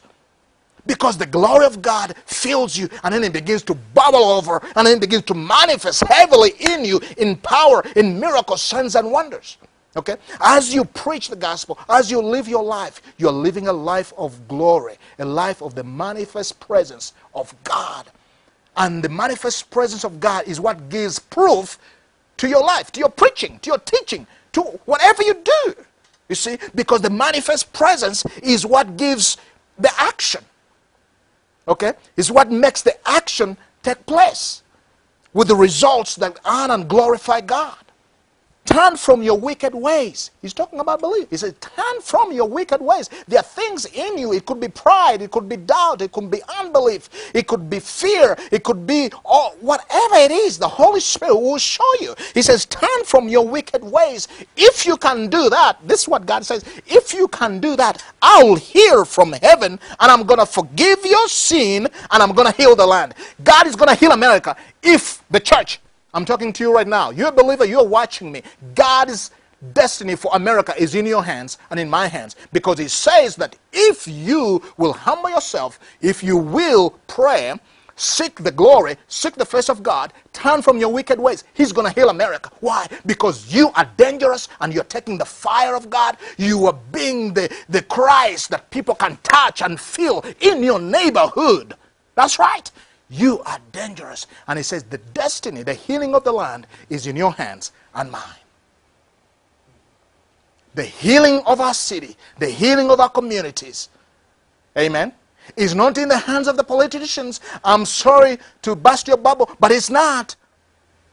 Because 0.88 1.18
the 1.18 1.26
glory 1.26 1.66
of 1.66 1.82
God 1.82 2.16
fills 2.26 2.78
you 2.78 2.88
and 3.04 3.14
then 3.14 3.24
it 3.24 3.34
begins 3.34 3.64
to 3.64 3.74
bubble 3.74 4.24
over 4.24 4.62
and 4.76 4.86
then 4.86 4.98
it 4.98 5.02
begins 5.02 5.24
to 5.24 5.34
manifest 5.34 6.04
heavily 6.04 6.52
in 6.60 6.86
you 6.86 7.02
in 7.18 7.38
power, 7.38 7.84
in 7.96 8.20
miracles, 8.20 8.62
signs, 8.62 8.96
and 8.96 9.12
wonders. 9.12 9.58
Okay? 9.98 10.18
As 10.42 10.74
you 10.74 10.86
preach 10.86 11.30
the 11.30 11.36
gospel, 11.36 11.80
as 11.90 12.12
you 12.12 12.22
live 12.22 12.48
your 12.48 12.64
life, 12.64 13.02
you're 13.18 13.32
living 13.32 13.68
a 13.68 13.74
life 13.74 14.14
of 14.18 14.48
glory, 14.48 14.98
a 15.18 15.26
life 15.26 15.62
of 15.62 15.74
the 15.74 15.84
manifest 15.84 16.60
presence 16.60 17.14
of 17.34 17.56
God. 17.64 18.06
And 18.78 19.02
the 19.02 19.10
manifest 19.10 19.72
presence 19.72 20.04
of 20.04 20.20
God 20.20 20.48
is 20.48 20.60
what 20.60 20.90
gives 20.90 21.18
proof 21.18 21.80
to 22.38 22.48
your 22.50 22.62
life, 22.62 22.92
to 22.92 23.00
your 23.00 23.10
preaching, 23.10 23.58
to 23.60 23.70
your 23.70 23.80
teaching, 23.80 24.28
to 24.52 24.62
whatever 24.86 25.24
you 25.24 25.36
do. 25.36 25.76
You 26.28 26.36
see, 26.36 26.58
because 26.74 27.02
the 27.02 27.10
manifest 27.10 27.72
presence 27.74 28.26
is 28.42 28.66
what 28.66 28.98
gives 28.98 29.38
the 29.78 29.92
action. 29.98 30.44
Okay? 31.68 31.94
Is 32.18 32.32
what 32.32 32.52
makes 32.52 32.82
the 32.82 32.96
action 33.08 33.58
take 33.84 34.06
place 34.06 34.64
with 35.34 35.50
the 35.50 35.56
results 35.56 36.16
that 36.16 36.40
honor 36.46 36.74
and 36.74 36.88
glorify 36.88 37.42
God. 37.42 37.85
Turn 38.66 38.98
from 38.98 39.22
your 39.22 39.38
wicked 39.38 39.76
ways. 39.76 40.32
He's 40.42 40.54
talking 40.54 40.80
about 40.80 41.00
belief. 41.00 41.30
He 41.30 41.38
says, 41.38 41.54
Turn 41.62 42.02
from 42.02 42.32
your 42.32 42.50
wicked 42.50 42.82
ways. 42.82 43.10
There 43.28 43.40
are 43.40 43.44
things 43.44 43.86
in 43.86 44.18
you. 44.18 44.34
It 44.34 44.48
could 44.48 44.60
be 44.60 44.68
pride, 44.68 45.22
it 45.22 45.30
could 45.30 45.48
be 45.48 45.56
doubt, 45.56 46.02
it 46.02 46.12
could 46.12 46.32
be 46.32 46.42
unbelief, 46.60 47.10
it 47.36 47.46
could 47.48 47.70
be 47.70 47.80
fear, 47.80 48.36
it 48.52 48.64
could 48.64 48.88
be 48.88 49.12
all, 49.24 49.52
whatever 49.62 50.16
it 50.16 50.32
is. 50.32 50.58
The 50.58 50.68
Holy 50.68 51.00
Spirit 51.00 51.36
will 51.36 51.60
show 51.60 51.94
you. 52.02 52.16
He 52.34 52.42
says, 52.42 52.66
Turn 52.66 53.04
from 53.06 53.30
your 53.30 53.48
wicked 53.48 53.84
ways. 53.84 54.28
If 54.58 54.86
you 54.86 54.98
can 54.98 55.30
do 55.30 55.48
that, 55.52 55.78
this 55.88 56.02
is 56.02 56.08
what 56.08 56.26
God 56.26 56.44
says. 56.44 56.66
If 56.88 57.14
you 57.14 57.28
can 57.28 57.60
do 57.60 57.76
that, 57.76 58.04
I'll 58.22 58.56
hear 58.56 59.06
from 59.06 59.34
heaven 59.34 59.80
and 60.00 60.12
I'm 60.12 60.24
going 60.24 60.40
to 60.40 60.46
forgive 60.46 61.06
your 61.06 61.28
sin 61.28 61.88
and 62.10 62.24
I'm 62.24 62.34
going 62.34 62.52
to 62.52 62.58
heal 62.58 62.76
the 62.76 62.88
land. 62.88 63.14
God 63.44 63.68
is 63.68 63.76
going 63.76 63.90
to 63.90 63.96
heal 63.96 64.12
America 64.12 64.56
if 64.82 65.24
the 65.30 65.40
church 65.40 65.80
I'm 66.16 66.26
talking 66.26 66.54
to 66.54 66.64
you 66.64 66.74
right 66.74 66.88
now. 66.88 67.12
You're 67.12 67.28
a 67.28 67.34
believer, 67.34 67.66
you're 67.66 67.86
watching 67.86 68.32
me. 68.32 68.42
God's 68.74 69.32
destiny 69.74 70.16
for 70.16 70.32
America 70.34 70.74
is 70.78 70.96
in 70.96 71.06
your 71.06 71.24
hands 71.26 71.58
and 71.72 71.80
in 71.80 71.90
my 71.90 72.08
hands 72.08 72.38
because 72.54 72.80
He 72.80 72.88
says 72.88 73.36
that 73.36 73.58
if 73.74 74.08
you 74.08 74.64
will 74.78 74.94
humble 74.94 75.30
yourself, 75.30 75.78
if 76.02 76.24
you 76.24 76.38
will 76.38 76.92
pray, 77.08 77.54
seek 77.98 78.38
the 78.44 78.52
glory, 78.52 78.96
seek 79.10 79.36
the 79.36 79.46
face 79.46 79.70
of 79.70 79.84
God, 79.84 80.14
turn 80.32 80.62
from 80.62 80.78
your 80.78 80.94
wicked 80.94 81.20
ways, 81.20 81.44
He's 81.54 81.74
going 81.74 81.92
to 81.92 82.00
heal 82.00 82.10
America. 82.10 82.50
Why? 82.62 82.88
Because 83.06 83.54
you 83.54 83.72
are 83.76 83.90
dangerous 83.98 84.48
and 84.62 84.74
you're 84.74 84.86
taking 84.86 85.18
the 85.18 85.26
fire 85.26 85.76
of 85.76 85.90
God. 85.90 86.16
You 86.38 86.66
are 86.68 86.80
being 86.94 87.34
the, 87.34 87.54
the 87.68 87.82
Christ 87.82 88.52
that 88.52 88.72
people 88.72 88.96
can 88.96 89.18
touch 89.24 89.62
and 89.62 89.78
feel 89.78 90.24
in 90.40 90.64
your 90.64 90.80
neighborhood. 90.80 91.76
That's 92.16 92.40
right. 92.40 92.72
You 93.10 93.42
are 93.42 93.60
dangerous. 93.72 94.28
And 94.48 94.58
he 94.58 94.64
says, 94.64 94.84
The 94.84 94.98
destiny, 94.98 95.64
the 95.64 95.74
healing 95.74 96.16
of 96.16 96.24
the 96.24 96.32
land 96.32 96.68
is 96.90 97.08
in 97.08 97.16
your 97.16 97.34
hands 97.34 97.72
and 97.94 98.12
mine. 98.12 98.22
The 100.74 100.84
healing 100.84 101.42
of 101.46 101.62
our 101.62 101.74
city, 101.74 102.18
the 102.40 102.50
healing 102.50 102.90
of 102.92 103.00
our 103.00 103.10
communities, 103.10 103.90
amen, 104.78 105.14
is 105.56 105.74
not 105.74 105.98
in 105.98 106.10
the 106.10 106.18
hands 106.18 106.48
of 106.48 106.58
the 106.58 106.64
politicians. 106.64 107.40
I'm 107.64 107.86
sorry 107.86 108.40
to 108.64 108.76
bust 108.76 109.08
your 109.08 109.18
bubble, 109.18 109.50
but 109.60 109.72
it's 109.72 109.90
not. 109.90 110.36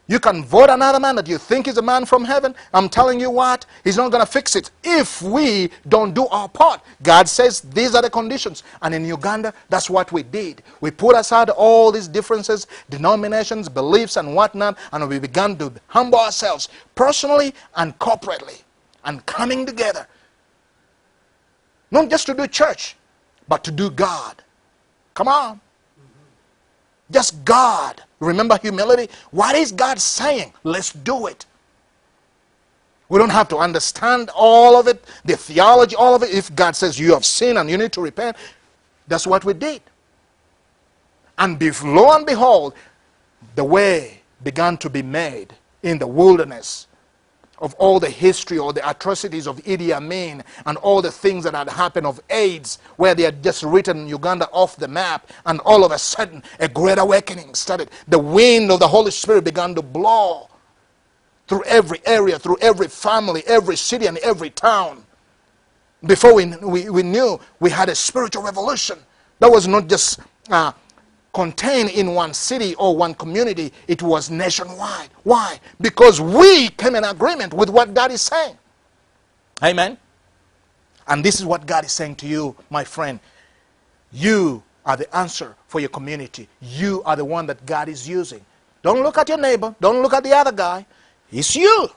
You 0.07 0.19
can 0.19 0.43
vote 0.43 0.69
another 0.69 0.99
man 0.99 1.15
that 1.15 1.27
you 1.29 1.37
think 1.37 1.67
is 1.67 1.77
a 1.77 1.81
man 1.81 2.05
from 2.05 2.25
heaven. 2.25 2.53
I'm 2.73 2.89
telling 2.89 3.21
you 3.21 3.29
what, 3.31 3.65
he's 3.85 3.95
not 3.95 4.11
going 4.11 4.25
to 4.25 4.29
fix 4.29 4.55
it 4.55 4.69
if 4.83 5.21
we 5.21 5.69
don't 5.87 6.13
do 6.13 6.27
our 6.27 6.49
part. 6.49 6.81
God 7.01 7.29
says 7.29 7.61
these 7.61 7.95
are 7.95 8.01
the 8.01 8.09
conditions. 8.09 8.63
And 8.81 8.93
in 8.93 9.05
Uganda, 9.05 9.53
that's 9.69 9.89
what 9.89 10.11
we 10.11 10.23
did. 10.23 10.61
We 10.81 10.91
put 10.91 11.15
aside 11.15 11.49
all 11.49 11.89
these 11.89 12.09
differences, 12.09 12.67
denominations, 12.89 13.69
beliefs, 13.69 14.17
and 14.17 14.35
whatnot, 14.35 14.77
and 14.91 15.07
we 15.07 15.19
began 15.19 15.55
to 15.57 15.71
humble 15.87 16.19
ourselves 16.19 16.67
personally 16.95 17.53
and 17.77 17.97
corporately 17.99 18.63
and 19.05 19.25
coming 19.25 19.65
together. 19.65 20.05
Not 21.91 22.09
just 22.09 22.25
to 22.25 22.33
do 22.33 22.45
church, 22.47 22.97
but 23.47 23.63
to 23.63 23.71
do 23.71 23.89
God. 23.89 24.43
Come 25.13 25.29
on. 25.29 25.61
Just 27.09 27.45
God. 27.45 28.03
Remember 28.23 28.57
humility? 28.61 29.09
What 29.31 29.55
is 29.55 29.71
God 29.71 29.99
saying? 29.99 30.53
Let's 30.63 30.93
do 30.93 31.27
it. 31.27 31.45
We 33.09 33.19
don't 33.19 33.31
have 33.31 33.49
to 33.49 33.57
understand 33.57 34.31
all 34.35 34.79
of 34.79 34.87
it, 34.87 35.03
the 35.25 35.37
theology, 35.37 35.95
all 35.95 36.15
of 36.15 36.23
it. 36.23 36.31
If 36.31 36.55
God 36.55 36.75
says 36.75 36.99
you 36.99 37.13
have 37.13 37.25
sinned 37.25 37.57
and 37.57 37.69
you 37.69 37.77
need 37.77 37.91
to 37.93 38.01
repent, 38.01 38.37
that's 39.07 39.27
what 39.27 39.45
we 39.45 39.53
did. 39.53 39.81
And 41.37 41.61
lo 41.83 42.15
and 42.15 42.25
behold, 42.25 42.73
the 43.55 43.63
way 43.63 44.21
began 44.43 44.77
to 44.77 44.89
be 44.89 45.01
made 45.01 45.53
in 45.83 45.97
the 45.99 46.07
wilderness 46.07 46.87
of 47.63 47.73
all 47.75 47.99
the 47.99 48.09
history 48.09 48.59
or 48.59 48.73
the 48.73 48.87
atrocities 48.87 49.47
of 49.47 49.57
Idi 49.63 49.91
Amin 49.93 50.43
and 50.65 50.77
all 50.79 51.01
the 51.01 51.11
things 51.11 51.45
that 51.45 51.55
had 51.55 51.69
happened 51.69 52.05
of 52.05 52.19
AIDS, 52.29 52.77
where 52.97 53.15
they 53.15 53.23
had 53.23 53.41
just 53.41 53.63
written 53.63 54.05
Uganda 54.07 54.47
off 54.51 54.75
the 54.75 54.87
map, 54.87 55.31
and 55.45 55.61
all 55.61 55.85
of 55.85 55.91
a 55.93 55.97
sudden 55.97 56.43
a 56.59 56.67
great 56.67 56.99
awakening 56.99 57.55
started. 57.55 57.89
The 58.09 58.19
wind 58.19 58.69
of 58.69 58.79
the 58.81 58.87
Holy 58.87 59.11
Spirit 59.11 59.45
began 59.45 59.73
to 59.75 59.81
blow 59.81 60.49
through 61.47 61.63
every 61.63 62.01
area, 62.05 62.37
through 62.37 62.57
every 62.61 62.89
family, 62.89 63.43
every 63.47 63.77
city, 63.77 64.07
and 64.07 64.17
every 64.19 64.49
town. 64.49 65.05
Before 66.05 66.33
we, 66.35 66.45
we, 66.57 66.89
we 66.89 67.03
knew 67.03 67.39
we 67.61 67.69
had 67.69 67.87
a 67.87 67.95
spiritual 67.95 68.43
revolution. 68.43 68.99
That 69.39 69.49
was 69.49 69.67
not 69.69 69.87
just 69.87 70.19
uh, 70.49 70.73
contained 71.33 71.89
in 71.89 72.13
one 72.13 72.33
city 72.33 72.75
or 72.75 72.95
one 72.95 73.13
community, 73.15 73.73
it 73.87 74.01
was 74.01 74.29
nationwide. 74.29 75.09
Why? 75.23 75.59
Because 75.81 76.21
we 76.21 76.69
came 76.69 76.95
in 76.95 77.03
agreement 77.03 77.53
with 77.53 77.69
what 77.69 77.93
God 77.93 78.11
is 78.11 78.21
saying. 78.21 78.57
Amen. 79.63 79.97
And 81.07 81.23
this 81.23 81.39
is 81.39 81.45
what 81.45 81.65
God 81.65 81.85
is 81.85 81.91
saying 81.91 82.15
to 82.17 82.27
you, 82.27 82.55
my 82.69 82.83
friend. 82.83 83.19
You 84.11 84.63
are 84.85 84.95
the 84.95 85.13
answer 85.15 85.55
for 85.67 85.79
your 85.79 85.89
community. 85.89 86.47
You 86.61 87.01
are 87.03 87.15
the 87.15 87.25
one 87.25 87.47
that 87.47 87.65
God 87.65 87.89
is 87.89 88.07
using. 88.07 88.45
Don't 88.83 89.01
look 89.01 89.17
at 89.17 89.27
your 89.27 89.37
neighbor. 89.37 89.73
Don't 89.81 90.01
look 90.01 90.13
at 90.13 90.23
the 90.23 90.33
other 90.33 90.51
guy. 90.51 90.85
It's 91.31 91.55
you. 91.55 91.89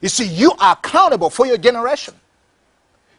You 0.00 0.08
see, 0.08 0.26
you 0.26 0.52
are 0.58 0.72
accountable 0.72 1.30
for 1.30 1.46
your 1.46 1.58
generation. 1.58 2.14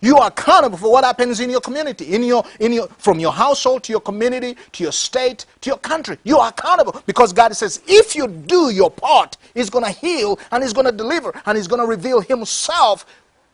You 0.05 0.17
are 0.17 0.27
accountable 0.27 0.77
for 0.77 0.91
what 0.91 1.03
happens 1.03 1.39
in 1.39 1.49
your 1.49 1.61
community, 1.61 2.13
in 2.13 2.21
your, 2.21 2.45
in 2.59 2.71
your, 2.71 2.87
from 2.99 3.19
your 3.19 3.31
household 3.31 3.81
to 3.85 3.91
your 3.91 4.01
community, 4.01 4.55
to 4.73 4.83
your 4.83 4.91
state, 4.91 5.47
to 5.61 5.71
your 5.71 5.79
country. 5.79 6.19
You 6.23 6.37
are 6.37 6.49
accountable 6.49 7.01
because 7.07 7.33
God 7.33 7.55
says, 7.55 7.81
if 7.87 8.15
you 8.15 8.27
do 8.27 8.69
your 8.69 8.91
part, 8.91 9.35
He's 9.55 9.71
going 9.71 9.83
to 9.83 9.89
heal 9.89 10.37
and 10.51 10.61
He's 10.61 10.73
going 10.73 10.85
to 10.85 10.91
deliver 10.91 11.33
and 11.47 11.57
He's 11.57 11.67
going 11.67 11.81
to 11.81 11.87
reveal 11.87 12.21
Himself 12.21 13.07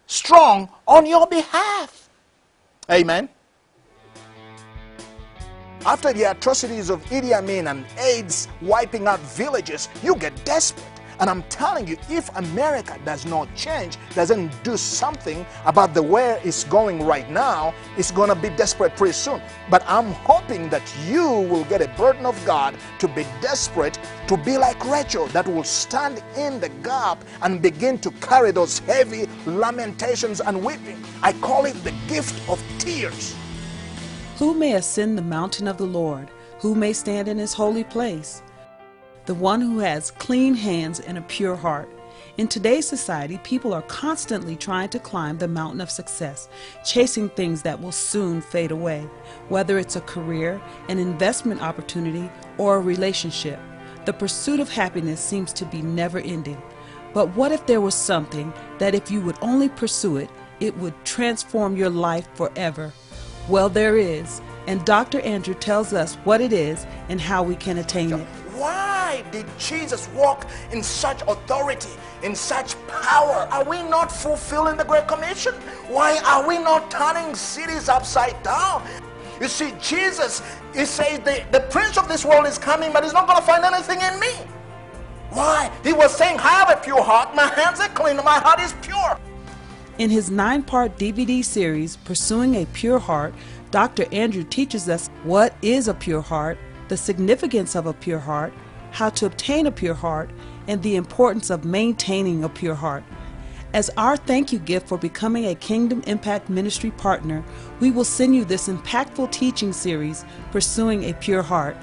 strong 0.08 0.68
on 0.90 1.06
your 1.06 1.26
behalf. 1.26 2.10
Amen. 2.92 3.30
After 5.86 6.12
the 6.12 6.32
atrocities 6.32 6.90
of 6.90 7.02
Idi 7.06 7.32
Amin 7.32 7.68
and 7.68 7.86
AIDS 7.98 8.50
wiping 8.62 9.08
out 9.08 9.22
villages, 9.22 9.88
you 10.04 10.18
get 10.18 10.34
desperate. 10.44 11.01
And 11.22 11.30
I'm 11.30 11.44
telling 11.44 11.88
you, 11.88 11.98
if 12.10 12.36
America 12.36 12.98
does 13.06 13.28
not 13.28 13.48
change, 13.56 13.98
doesn't 14.16 14.64
do 14.64 14.76
something 14.76 15.46
about 15.66 15.94
the 15.94 16.02
way 16.02 16.42
it's 16.44 16.64
going 16.64 17.04
right 17.06 17.30
now, 17.30 17.76
it's 17.96 18.10
going 18.10 18.30
to 18.30 18.36
be 18.36 18.50
desperate 18.50 18.96
pretty 18.96 19.14
soon. 19.14 19.40
But 19.70 19.84
I'm 19.88 20.14
hoping 20.14 20.68
that 20.70 20.82
you 21.08 21.24
will 21.24 21.64
get 21.66 21.80
a 21.84 21.90
burden 21.90 22.26
of 22.26 22.44
God 22.44 22.76
to 22.98 23.08
be 23.08 23.28
desperate, 23.40 24.00
to 24.30 24.36
be 24.36 24.58
like 24.58 24.84
Rachel, 24.84 25.28
that 25.28 25.48
will 25.48 25.64
stand 25.64 26.24
in 26.36 26.60
the 26.60 26.70
gap 26.82 27.24
and 27.44 27.62
begin 27.62 28.00
to 28.00 28.10
carry 28.14 28.50
those 28.50 28.80
heavy 28.80 29.28
lamentations 29.46 30.42
and 30.42 30.66
weeping. 30.66 31.04
I 31.22 31.34
call 31.34 31.66
it 31.66 31.76
the 31.84 31.94
gift 32.08 32.50
of 32.50 32.60
tears. 32.80 33.36
Who 34.40 34.56
may 34.56 34.74
ascend 34.74 35.20
the 35.20 35.22
mountain 35.22 35.68
of 35.68 35.78
the 35.78 35.86
Lord? 35.86 36.32
Who 36.62 36.74
may 36.74 36.94
stand 36.94 37.28
in 37.28 37.38
his 37.38 37.54
holy 37.54 37.84
place? 37.84 38.42
The 39.26 39.36
one 39.36 39.62
who 39.62 39.80
has 39.80 40.12
clean 40.12 40.54
hands 40.54 41.00
and 41.00 41.18
a 41.18 41.22
pure 41.22 41.56
heart. 41.56 41.90
In 42.38 42.48
today's 42.48 42.88
society, 42.88 43.40
people 43.44 43.74
are 43.74 43.82
constantly 43.84 44.56
trying 44.56 44.90
to 44.90 45.00
climb 45.00 45.38
the 45.38 45.48
mountain 45.48 45.82
of 45.82 45.92
success, 45.92 46.50
chasing 46.86 47.30
things 47.30 47.62
that 47.62 47.82
will 47.82 47.92
soon 47.92 48.42
fade 48.42 48.72
away, 48.72 49.08
whether 49.50 49.78
it's 49.78 49.96
a 49.96 50.02
career, 50.02 50.62
an 50.88 50.98
investment 50.98 51.62
opportunity, 51.62 52.30
or 52.58 52.78
a 52.78 52.82
relationship. 52.82 53.60
The 54.06 54.14
pursuit 54.14 54.60
of 54.60 54.70
happiness 54.70 55.20
seems 55.20 55.54
to 55.54 55.66
be 55.66 55.82
never 55.82 56.20
ending. 56.20 56.62
But 57.14 57.36
what 57.36 57.52
if 57.52 57.66
there 57.66 57.82
was 57.82 57.96
something 57.96 58.54
that, 58.80 58.96
if 58.96 59.12
you 59.12 59.22
would 59.22 59.38
only 59.42 59.70
pursue 59.70 60.18
it, 60.18 60.30
it 60.60 60.76
would 60.78 60.94
transform 61.04 61.76
your 61.76 61.90
life 61.90 62.28
forever? 62.34 62.94
Well, 63.50 63.70
there 63.70 63.98
is, 63.98 64.42
and 64.68 64.84
Dr. 64.86 65.20
Andrew 65.22 65.56
tells 65.56 65.94
us 65.94 66.16
what 66.24 66.40
it 66.42 66.54
is 66.54 66.86
and 67.10 67.20
how 67.20 67.44
we 67.44 67.56
can 67.56 67.78
attain 67.78 68.14
it. 68.14 68.28
Why 69.12 69.30
did 69.30 69.46
Jesus 69.60 70.08
walk 70.16 70.48
in 70.72 70.82
such 70.82 71.22
authority, 71.24 71.90
in 72.24 72.34
such 72.34 72.76
power? 72.88 73.46
Are 73.52 73.66
we 73.66 73.84
not 73.84 74.10
fulfilling 74.10 74.78
the 74.78 74.86
Great 74.86 75.06
Commission? 75.06 75.54
Why 75.90 76.22
are 76.26 76.48
we 76.48 76.58
not 76.58 76.90
turning 76.90 77.36
cities 77.36 77.90
upside 77.90 78.42
down? 78.42 78.88
You 79.42 79.50
see, 79.50 79.74
Jesus, 79.82 80.42
he 80.74 80.86
says, 80.86 81.20
the, 81.20 81.44
the 81.52 81.60
prince 81.60 81.98
of 81.98 82.08
this 82.08 82.24
world 82.24 82.46
is 82.46 82.58
coming, 82.58 82.94
but 82.94 83.04
he's 83.04 83.12
not 83.12 83.28
going 83.28 83.38
to 83.38 83.44
find 83.44 83.66
anything 83.66 84.00
in 84.00 84.18
me. 84.18 84.32
Why? 85.32 85.70
He 85.84 85.92
was 85.92 86.16
saying, 86.16 86.38
have 86.40 86.70
a 86.70 86.78
pure 86.78 87.04
heart. 87.04 87.36
My 87.36 87.48
hands 87.48 87.82
are 87.82 87.90
clean. 87.90 88.16
My 88.16 88.40
heart 88.40 88.62
is 88.62 88.74
pure. 88.82 89.20
In 89.98 90.10
his 90.10 90.32
nine 90.32 90.64
part 90.64 90.98
DVD 90.98 91.44
series, 91.44 91.98
Pursuing 91.98 92.56
a 92.56 92.66
Pure 92.68 93.00
Heart, 93.00 93.34
Dr. 93.72 94.06
Andrew 94.14 94.46
teaches 94.46 94.88
us 94.88 95.10
what 95.24 95.54
is 95.62 95.90
a 95.90 95.94
pure 95.94 96.22
heart 96.22 96.58
the 96.92 96.98
significance 96.98 97.74
of 97.74 97.86
a 97.86 97.94
pure 97.94 98.20
heart, 98.20 98.52
how 98.92 99.10
to 99.10 99.26
obtain 99.26 99.66
a 99.66 99.72
pure 99.72 99.96
heart, 99.96 100.30
and 100.68 100.84
the 100.84 100.96
importance 100.96 101.50
of 101.50 101.66
maintaining 101.66 102.44
a 102.44 102.50
pure 102.50 102.76
heart. 102.76 103.04
As 103.74 103.90
our 103.96 104.18
thank 104.18 104.52
you 104.52 104.60
gift 104.60 104.88
for 104.88 104.98
becoming 104.98 105.46
a 105.46 105.56
Kingdom 105.56 106.04
Impact 106.06 106.50
Ministry 106.50 106.92
partner, 106.92 107.44
we 107.80 107.90
will 107.90 108.04
send 108.04 108.36
you 108.36 108.44
this 108.44 108.68
impactful 108.68 109.32
teaching 109.32 109.72
series, 109.72 110.26
Pursuing 110.52 111.06
a 111.06 111.14
Pure 111.14 111.44
Heart. 111.44 111.78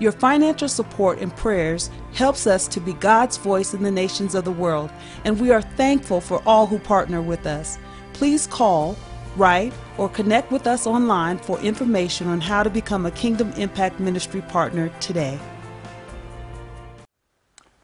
Your 0.00 0.10
financial 0.10 0.68
support 0.68 1.20
and 1.20 1.34
prayers 1.36 1.90
helps 2.12 2.48
us 2.48 2.66
to 2.68 2.80
be 2.80 2.92
God's 2.94 3.36
voice 3.36 3.72
in 3.72 3.84
the 3.84 3.90
nations 3.90 4.34
of 4.34 4.44
the 4.44 4.50
world, 4.50 4.90
and 5.24 5.40
we 5.40 5.52
are 5.52 5.62
thankful 5.62 6.20
for 6.20 6.42
all 6.44 6.66
who 6.66 6.80
partner 6.80 7.22
with 7.22 7.46
us. 7.46 7.78
Please 8.14 8.48
call, 8.48 8.96
write, 9.36 9.72
or 9.98 10.08
connect 10.08 10.50
with 10.50 10.66
us 10.66 10.88
online 10.88 11.38
for 11.38 11.56
information 11.60 12.26
on 12.26 12.40
how 12.40 12.64
to 12.64 12.70
become 12.70 13.06
a 13.06 13.12
Kingdom 13.12 13.52
Impact 13.52 14.00
Ministry 14.00 14.40
partner 14.42 14.88
today. 14.98 15.38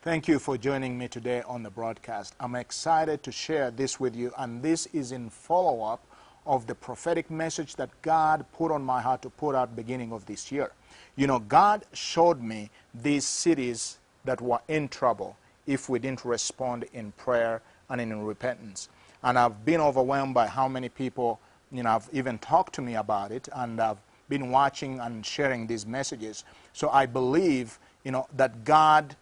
Thank 0.08 0.26
you 0.26 0.38
for 0.38 0.56
joining 0.56 0.96
me 0.96 1.06
today 1.06 1.42
on 1.42 1.62
the 1.62 1.68
broadcast. 1.68 2.34
I'm 2.40 2.54
excited 2.54 3.22
to 3.24 3.30
share 3.30 3.70
this 3.70 4.00
with 4.00 4.16
you, 4.16 4.32
and 4.38 4.62
this 4.62 4.86
is 4.94 5.12
in 5.12 5.28
follow 5.28 5.82
up 5.82 6.02
of 6.46 6.66
the 6.66 6.74
prophetic 6.74 7.30
message 7.30 7.76
that 7.76 7.90
God 8.00 8.46
put 8.54 8.72
on 8.72 8.82
my 8.82 9.02
heart 9.02 9.20
to 9.20 9.28
put 9.28 9.54
out 9.54 9.76
beginning 9.76 10.14
of 10.14 10.24
this 10.24 10.50
year. 10.50 10.72
You 11.16 11.26
know, 11.26 11.40
God 11.40 11.84
showed 11.92 12.40
me 12.40 12.70
these 12.94 13.26
cities 13.26 13.98
that 14.24 14.40
were 14.40 14.60
in 14.66 14.88
trouble 14.88 15.36
if 15.66 15.90
we 15.90 15.98
didn't 15.98 16.24
respond 16.24 16.86
in 16.94 17.12
prayer 17.12 17.60
and 17.90 18.00
in 18.00 18.24
repentance. 18.24 18.88
And 19.22 19.38
I've 19.38 19.62
been 19.66 19.82
overwhelmed 19.82 20.32
by 20.32 20.46
how 20.46 20.68
many 20.68 20.88
people, 20.88 21.38
you 21.70 21.82
know, 21.82 21.90
have 21.90 22.08
even 22.14 22.38
talked 22.38 22.74
to 22.76 22.80
me 22.80 22.94
about 22.94 23.30
it, 23.30 23.46
and 23.54 23.78
I've 23.78 24.00
been 24.30 24.50
watching 24.50 25.00
and 25.00 25.26
sharing 25.26 25.66
these 25.66 25.84
messages. 25.84 26.44
So 26.72 26.88
I 26.88 27.04
believe, 27.04 27.78
you 28.04 28.10
know, 28.10 28.26
that 28.38 28.64
God 28.64 29.14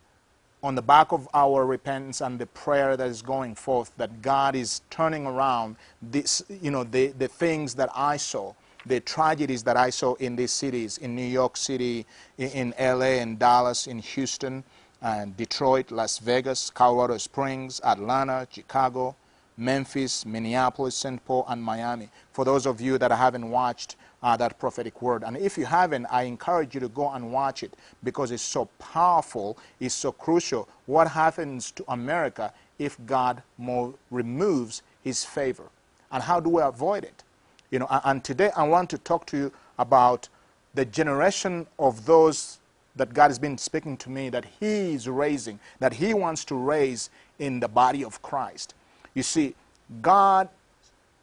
on 0.63 0.75
the 0.75 0.83
back 0.83 1.13
of 1.13 1.29
our 1.35 1.67
repentance 1.67 2.21
and 2.21 2.39
the 2.39 2.47
prayer 2.47 2.97
that 2.97 3.07
is 3.09 3.23
going 3.23 3.55
forth, 3.55 3.93
that 3.97 4.23
God 4.23 4.55
is 4.55 4.81
turning 4.91 5.27
around 5.27 5.77
this, 6.03 6.43
you 6.63 6.71
know, 6.71 6.85
the, 6.85 7.09
the 7.09 7.29
things 7.29 7.75
that 7.75 7.91
I 7.95 8.17
saw, 8.17 8.53
the 8.85 9.01
tragedies 9.01 9.63
that 9.65 9.77
I 9.77 9.91
saw 9.91 10.15
in 10.15 10.37
these 10.37 10.53
cities, 10.53 10.99
in 10.99 11.15
New 11.15 11.27
York 11.27 11.57
City, 11.57 12.07
in, 12.39 12.73
in 12.79 12.99
LA, 12.99 13.21
in 13.21 13.37
Dallas, 13.37 13.87
in 13.87 13.99
Houston, 13.99 14.65
and 15.03 15.37
Detroit, 15.37 15.91
Las 15.91 16.19
Vegas, 16.19 16.71
Colorado 16.71 17.19
Springs, 17.19 17.81
Atlanta, 17.85 18.47
Chicago, 18.51 19.15
Memphis, 19.57 20.27
Minneapolis, 20.27 20.95
St. 20.95 21.25
Paul, 21.25 21.45
and 21.49 21.63
Miami. 21.63 22.11
For 22.33 22.45
those 22.45 22.67
of 22.67 22.81
you 22.81 22.99
that 22.99 23.11
haven't 23.11 23.49
watched 23.49 23.97
uh, 24.27 24.37
that 24.37 24.59
prophetic 24.59 25.01
word. 25.01 25.23
And 25.23 25.37
if 25.37 25.57
you 25.57 25.65
haven't, 25.65 26.05
I 26.07 26.25
encourage 26.25 26.75
you 26.75 26.81
to 26.81 26.89
go 26.89 27.11
and 27.11 27.31
watch 27.31 27.63
it 27.63 27.75
because 28.03 28.33
it's 28.33 28.43
so 28.43 28.65
powerful, 28.81 29.57
it's 29.79 29.95
so 29.95 30.11
crucial. 30.11 30.69
What 30.87 31.07
happens 31.07 31.71
to 31.71 31.85
America 31.87 32.53
if 32.81 32.99
God 33.07 33.41
more 33.57 33.95
removes 34.11 34.83
his 35.05 35.25
favor? 35.25 35.69
And 36.11 36.25
how 36.25 36.41
do 36.41 36.51
we 36.51 36.63
avoid 36.63 37.05
it? 37.05 37.23
You 37.71 37.79
know, 37.79 37.87
and 37.89 38.25
today 38.25 38.51
I 38.57 38.65
want 38.65 38.91
to 38.91 38.99
talk 38.99 39.27
to 39.27 39.37
you 39.37 39.53
about 39.79 40.29
the 40.75 40.85
generation 40.85 41.65
of 41.79 42.05
those 42.05 42.59
that 42.97 43.15
God 43.15 43.29
has 43.29 43.39
been 43.39 43.57
speaking 43.57 43.97
to 43.99 44.11
me 44.11 44.29
that 44.31 44.45
He 44.59 44.95
is 44.95 45.09
raising, 45.09 45.61
that 45.79 45.93
He 45.93 46.15
wants 46.15 46.45
to 46.47 46.57
raise 46.57 47.11
in 47.39 47.61
the 47.61 47.69
body 47.69 48.03
of 48.03 48.23
Christ. 48.23 48.75
You 49.15 49.23
see, 49.23 49.55
God 50.03 50.49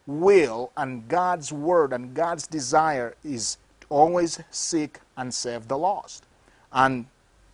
will 0.06 0.72
and 0.76 1.08
God's 1.08 1.52
word 1.54 1.94
and 1.94 2.14
God's 2.14 2.48
desire 2.48 3.16
is 3.24 3.58
to 3.82 3.88
always 3.90 4.40
seek 4.52 5.00
and 5.18 5.34
save 5.34 5.68
the 5.68 5.78
lost. 5.78 6.26
And 6.72 7.06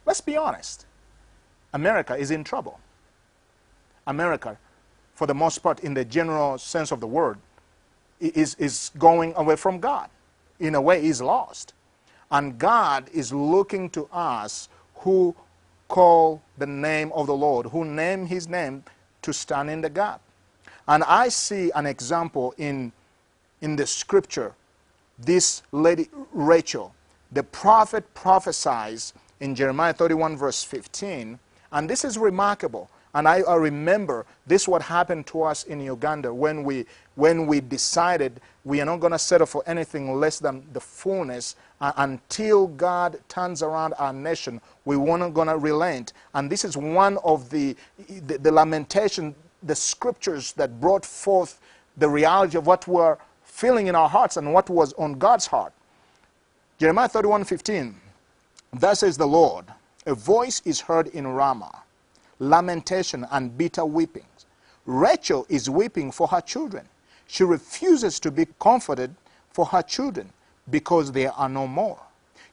let's 0.05 0.21
be 0.21 0.37
honest, 0.37 0.85
America 1.73 2.15
is 2.15 2.31
in 2.31 2.43
trouble. 2.43 2.79
America, 4.07 4.57
for 5.13 5.27
the 5.27 5.35
most 5.35 5.59
part, 5.59 5.81
in 5.81 5.93
the 5.93 6.05
general 6.05 6.57
sense 6.57 6.91
of 6.91 6.99
the 6.99 7.07
word, 7.07 7.37
is, 8.19 8.55
is 8.55 8.91
going 8.97 9.33
away 9.35 9.55
from 9.55 9.79
God. 9.79 10.09
In 10.59 10.75
a 10.75 10.81
way, 10.81 11.05
is 11.05 11.21
lost. 11.21 11.73
And 12.31 12.57
God 12.57 13.09
is 13.13 13.31
looking 13.31 13.89
to 13.91 14.07
us 14.11 14.67
who 14.95 15.35
call 15.87 16.41
the 16.57 16.67
name 16.67 17.11
of 17.13 17.27
the 17.27 17.35
Lord, 17.35 17.67
who 17.67 17.85
name 17.85 18.25
his 18.25 18.47
name 18.47 18.83
to 19.21 19.33
stand 19.33 19.69
in 19.69 19.81
the 19.81 19.89
gap. 19.89 20.21
And 20.89 21.03
I 21.03 21.29
see 21.29 21.71
an 21.75 21.85
example 21.85 22.55
in, 22.57 22.91
in 23.61 23.75
the 23.75 23.85
scripture. 23.85 24.53
This 25.19 25.61
lady, 25.71 26.09
Rachel, 26.33 26.95
the 27.31 27.43
prophet 27.43 28.11
prophesies 28.15 29.13
in 29.39 29.53
Jeremiah 29.53 29.93
31, 29.93 30.35
verse 30.35 30.63
15. 30.63 31.37
And 31.71 31.87
this 31.87 32.03
is 32.03 32.17
remarkable. 32.17 32.89
And 33.13 33.27
I, 33.27 33.41
I, 33.41 33.55
remember 33.55 34.25
this 34.47 34.67
what 34.67 34.81
happened 34.81 35.27
to 35.27 35.43
us 35.43 35.63
in 35.63 35.79
Uganda 35.79 36.33
when 36.33 36.63
we, 36.63 36.85
when 37.15 37.45
we 37.45 37.59
decided 37.59 38.39
we 38.65 38.81
are 38.81 38.85
not 38.85 38.99
going 38.99 39.13
to 39.13 39.19
settle 39.19 39.47
for 39.47 39.63
anything 39.67 40.19
less 40.19 40.39
than 40.39 40.65
the 40.73 40.79
fullness 40.79 41.55
uh, 41.81 41.91
until 41.97 42.67
God 42.67 43.19
turns 43.27 43.61
around 43.61 43.93
our 43.99 44.13
nation. 44.13 44.59
We 44.85 44.97
weren't 44.97 45.33
going 45.33 45.47
to 45.47 45.57
relent. 45.57 46.13
And 46.33 46.51
this 46.51 46.65
is 46.65 46.77
one 46.77 47.17
of 47.23 47.49
the, 47.49 47.75
the, 48.07 48.37
the 48.39 48.51
lamentation 48.51 49.35
the 49.63 49.75
scriptures 49.75 50.53
that 50.53 50.79
brought 50.79 51.05
forth 51.05 51.59
the 51.97 52.09
reality 52.09 52.57
of 52.57 52.65
what 52.65 52.87
we're 52.87 53.17
feeling 53.43 53.87
in 53.87 53.95
our 53.95 54.09
hearts 54.09 54.37
and 54.37 54.53
what 54.53 54.69
was 54.69 54.93
on 54.93 55.13
God's 55.13 55.47
heart. 55.47 55.73
Jeremiah 56.77 57.09
31 57.09 57.43
15. 57.43 57.95
Thus 58.73 58.99
says 58.99 59.17
the 59.17 59.27
Lord, 59.27 59.65
a 60.05 60.13
voice 60.13 60.61
is 60.63 60.79
heard 60.81 61.07
in 61.07 61.27
Ramah, 61.27 61.83
lamentation 62.39 63.25
and 63.31 63.57
bitter 63.57 63.85
weeping. 63.85 64.25
Rachel 64.85 65.45
is 65.49 65.69
weeping 65.69 66.11
for 66.11 66.27
her 66.27 66.41
children. 66.41 66.87
She 67.27 67.43
refuses 67.43 68.19
to 68.21 68.31
be 68.31 68.47
comforted 68.59 69.13
for 69.51 69.65
her 69.65 69.81
children 69.81 70.31
because 70.69 71.11
there 71.11 71.31
are 71.33 71.49
no 71.49 71.67
more. 71.67 71.99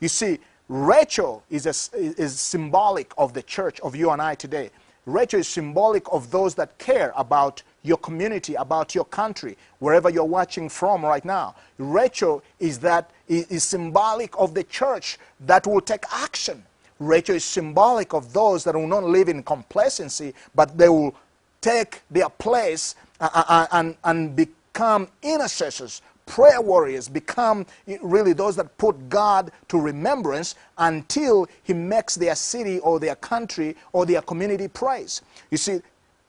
You 0.01 0.09
see, 0.09 0.39
Rachel 0.69 1.45
is, 1.49 1.67
a, 1.67 1.97
is 1.97 2.41
symbolic 2.41 3.13
of 3.17 3.33
the 3.33 3.43
church 3.43 3.79
of 3.81 3.95
you 3.95 4.11
and 4.11 4.21
I 4.21 4.35
today. 4.35 4.71
Rachel 5.07 5.41
is 5.41 5.49
symbolic 5.49 6.05
of 6.13 6.31
those 6.33 6.57
that 6.57 6.77
care 6.79 7.13
about 7.17 7.63
your 7.83 7.97
community, 7.97 8.55
about 8.55 8.95
your 8.95 9.05
country, 9.05 9.57
wherever 9.79 10.11
you're 10.11 10.25
watching 10.25 10.69
from 10.69 11.05
right 11.05 11.25
now. 11.25 11.55
Rachel 11.79 12.43
is 12.59 12.81
that 12.81 13.11
is 13.29 13.63
symbolic 13.63 14.35
of 14.37 14.55
the 14.55 14.65
church 14.65 15.19
that 15.41 15.67
will 15.67 15.81
take 15.81 16.05
action. 16.13 16.65
Rachel 16.99 17.37
is 17.37 17.45
symbolic 17.45 18.15
of 18.15 18.33
those 18.33 18.65
that 18.65 18.75
will 18.75 18.87
not 18.89 19.05
live 19.05 19.29
in 19.29 19.43
complacency, 19.43 20.35
but 20.55 20.77
they 20.77 20.89
will 20.89 21.15
take 21.61 22.03
their 22.11 22.29
place 22.29 22.97
and, 23.21 23.31
uh, 23.33 23.39
uh, 23.39 23.45
uh, 23.49 23.67
and, 23.73 23.97
and 24.05 24.37
become 24.37 25.09
intercessors 25.23 26.03
prayer 26.27 26.61
warriors 26.61 27.09
become 27.09 27.67
eh, 27.89 27.97
really 28.03 28.33
those 28.33 28.57
that 28.57 28.77
put 28.79 29.09
God 29.09 29.51
to 29.69 29.81
remembrance 29.81 30.55
until 30.77 31.49
He 31.63 31.73
makes 31.73 32.17
their 32.17 32.35
city 32.35 32.79
or 32.81 33.01
their 33.01 33.15
country 33.15 33.77
or 33.93 34.05
their 34.05 34.23
community 34.23 34.69
praise. 34.69 35.23
You 35.51 35.57
see, 35.57 35.81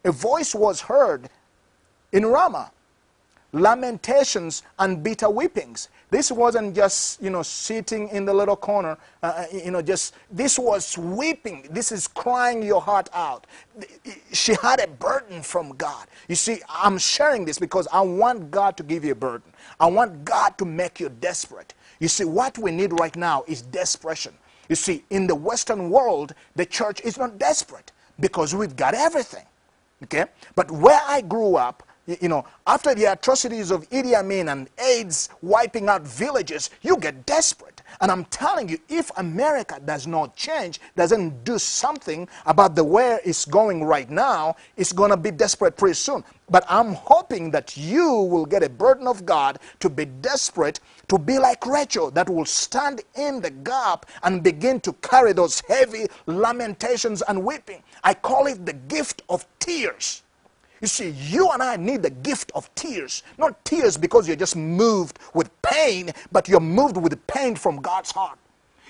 a 0.06 0.12
voice 0.12 0.56
was 0.56 0.82
heard 0.82 1.30
in 2.12 2.26
Ramah 2.26 2.72
lamentations 3.54 4.64
and 4.80 5.04
bitter 5.04 5.30
weepings. 5.30 5.90
This 6.10 6.32
wasn't 6.32 6.76
just, 6.76 7.22
you 7.22 7.30
know, 7.30 7.44
sitting 7.44 8.08
in 8.10 8.24
the 8.26 8.34
little 8.34 8.56
corner, 8.56 8.98
uh, 9.24 9.26
uh, 9.26 9.46
you 9.52 9.72
know, 9.72 9.82
just, 9.82 10.16
this 10.32 10.58
was 10.58 10.98
weeping. 10.98 11.68
This 11.72 11.92
is 11.92 12.08
crying 12.08 12.64
your 12.64 12.82
heart 12.82 13.10
out. 13.14 13.46
She 14.32 14.56
had 14.62 14.80
a 14.80 14.88
burden 14.88 15.42
from 15.42 15.76
God. 15.76 16.08
You 16.30 16.36
see, 16.36 16.62
I'm 16.70 16.98
sharing 16.98 17.44
this 17.44 17.60
because 17.60 17.88
I 17.92 18.02
want 18.02 18.52
God 18.52 18.78
to 18.78 18.84
give 18.84 19.04
you 19.04 19.12
a 19.12 19.16
burden. 19.16 19.52
I 19.80 19.88
want 19.88 20.24
God 20.24 20.58
to 20.60 20.66
make 20.66 21.00
you 21.00 21.10
desperate. 21.10 21.74
You 22.00 22.08
see, 22.08 22.26
what 22.26 22.58
we 22.58 22.72
need 22.72 22.98
right 23.00 23.16
now 23.16 23.44
is 23.48 23.62
desperation. 23.62 24.34
You 24.70 24.76
see, 24.76 25.04
in 25.10 25.28
the 25.28 25.36
Western 25.36 25.90
world, 25.90 26.34
the 26.56 26.66
church 26.66 27.02
is 27.02 27.18
not 27.18 27.38
desperate 27.38 27.92
because 28.20 28.56
we've 28.56 28.76
got 28.76 28.94
everything. 28.94 29.46
Okay? 30.04 30.26
But 30.56 30.70
where 30.72 31.02
I 31.06 31.22
grew 31.22 31.56
up, 31.56 31.84
you 32.08 32.30
know, 32.30 32.46
after 32.66 32.96
the 32.96 33.06
atrocities 33.06 33.70
of 33.70 33.90
Idi 33.90 34.18
Amin 34.18 34.50
and 34.50 34.70
AIDS 34.80 35.30
wiping 35.42 35.90
out 35.90 36.04
villages, 36.04 36.70
you 36.82 36.98
get 36.98 37.26
desperate. 37.26 37.82
And 38.00 38.10
I'm 38.10 38.26
telling 38.26 38.70
you, 38.70 38.80
if 38.88 39.12
America 39.18 39.82
does 39.84 40.08
not 40.08 40.36
change, 40.36 40.80
doesn't 40.96 41.44
do 41.44 41.60
something 41.60 42.28
about 42.46 42.76
the 42.76 42.84
way 42.84 43.20
it's 43.26 43.46
going 43.46 43.84
right 43.84 44.10
now, 44.10 44.56
it's 44.78 44.94
going 44.94 45.12
to 45.12 45.18
be 45.18 45.32
desperate 45.32 45.76
pretty 45.76 45.96
soon. 45.96 46.24
But 46.50 46.66
I'm 46.70 46.94
hoping 46.94 47.52
that 47.52 47.76
you 47.76 48.10
will 48.10 48.46
get 48.46 48.64
a 48.64 48.70
burden 48.70 49.08
of 49.08 49.26
God 49.26 49.60
to 49.80 49.90
be 49.90 50.06
desperate, 50.06 50.80
to 51.10 51.18
be 51.18 51.40
like 51.40 51.66
Rachel, 51.66 52.10
that 52.12 52.30
will 52.30 52.46
stand 52.46 53.02
in 53.16 53.42
the 53.42 53.52
gap 53.52 54.06
and 54.24 54.44
begin 54.44 54.80
to 54.82 54.94
carry 54.94 55.34
those 55.34 55.62
heavy 55.68 56.06
lamentations 56.26 57.22
and 57.24 57.44
weeping. 57.44 57.84
I 58.04 58.14
call 58.14 58.48
it 58.48 58.66
the 58.66 58.74
gift 58.74 59.24
of 59.28 59.46
tears. 59.60 60.24
You 60.82 60.88
see, 60.88 61.10
you 61.10 61.50
and 61.52 61.62
I 61.62 61.76
need 61.78 62.04
the 62.04 62.10
gift 62.10 62.52
of 62.54 62.74
tears. 62.76 63.24
Not 63.38 63.64
tears 63.66 63.98
because 63.98 64.28
you're 64.28 64.38
just 64.38 64.56
moved 64.56 65.20
with 65.34 65.50
pain, 65.62 66.12
but 66.32 66.48
you're 66.48 66.60
moved 66.60 66.98
with 66.98 67.26
pain 67.28 67.56
from 67.56 67.82
God's 67.82 68.12
heart. 68.12 68.38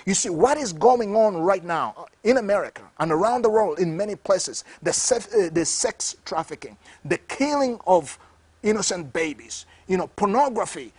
You 0.05 0.13
see, 0.13 0.29
what 0.29 0.57
is 0.57 0.71
going 0.71 1.15
on 1.15 1.37
right 1.37 1.63
now 1.63 2.07
in 2.23 2.37
America 2.37 2.81
and 2.99 3.11
around 3.11 3.41
the 3.41 3.49
world 3.49 3.79
in 3.79 3.95
many 3.95 4.15
places 4.15 4.63
the, 4.81 4.93
sex, 4.93 5.33
uh, 5.33 5.49
the 5.51 5.65
sex 5.65 6.15
trafficking, 6.23 6.77
the 7.03 7.17
killing 7.17 7.79
of 7.85 8.17
innocent 8.63 9.11
babies, 9.11 9.65
you 9.87 9.97
know, 9.97 10.07
pornography, 10.15 10.93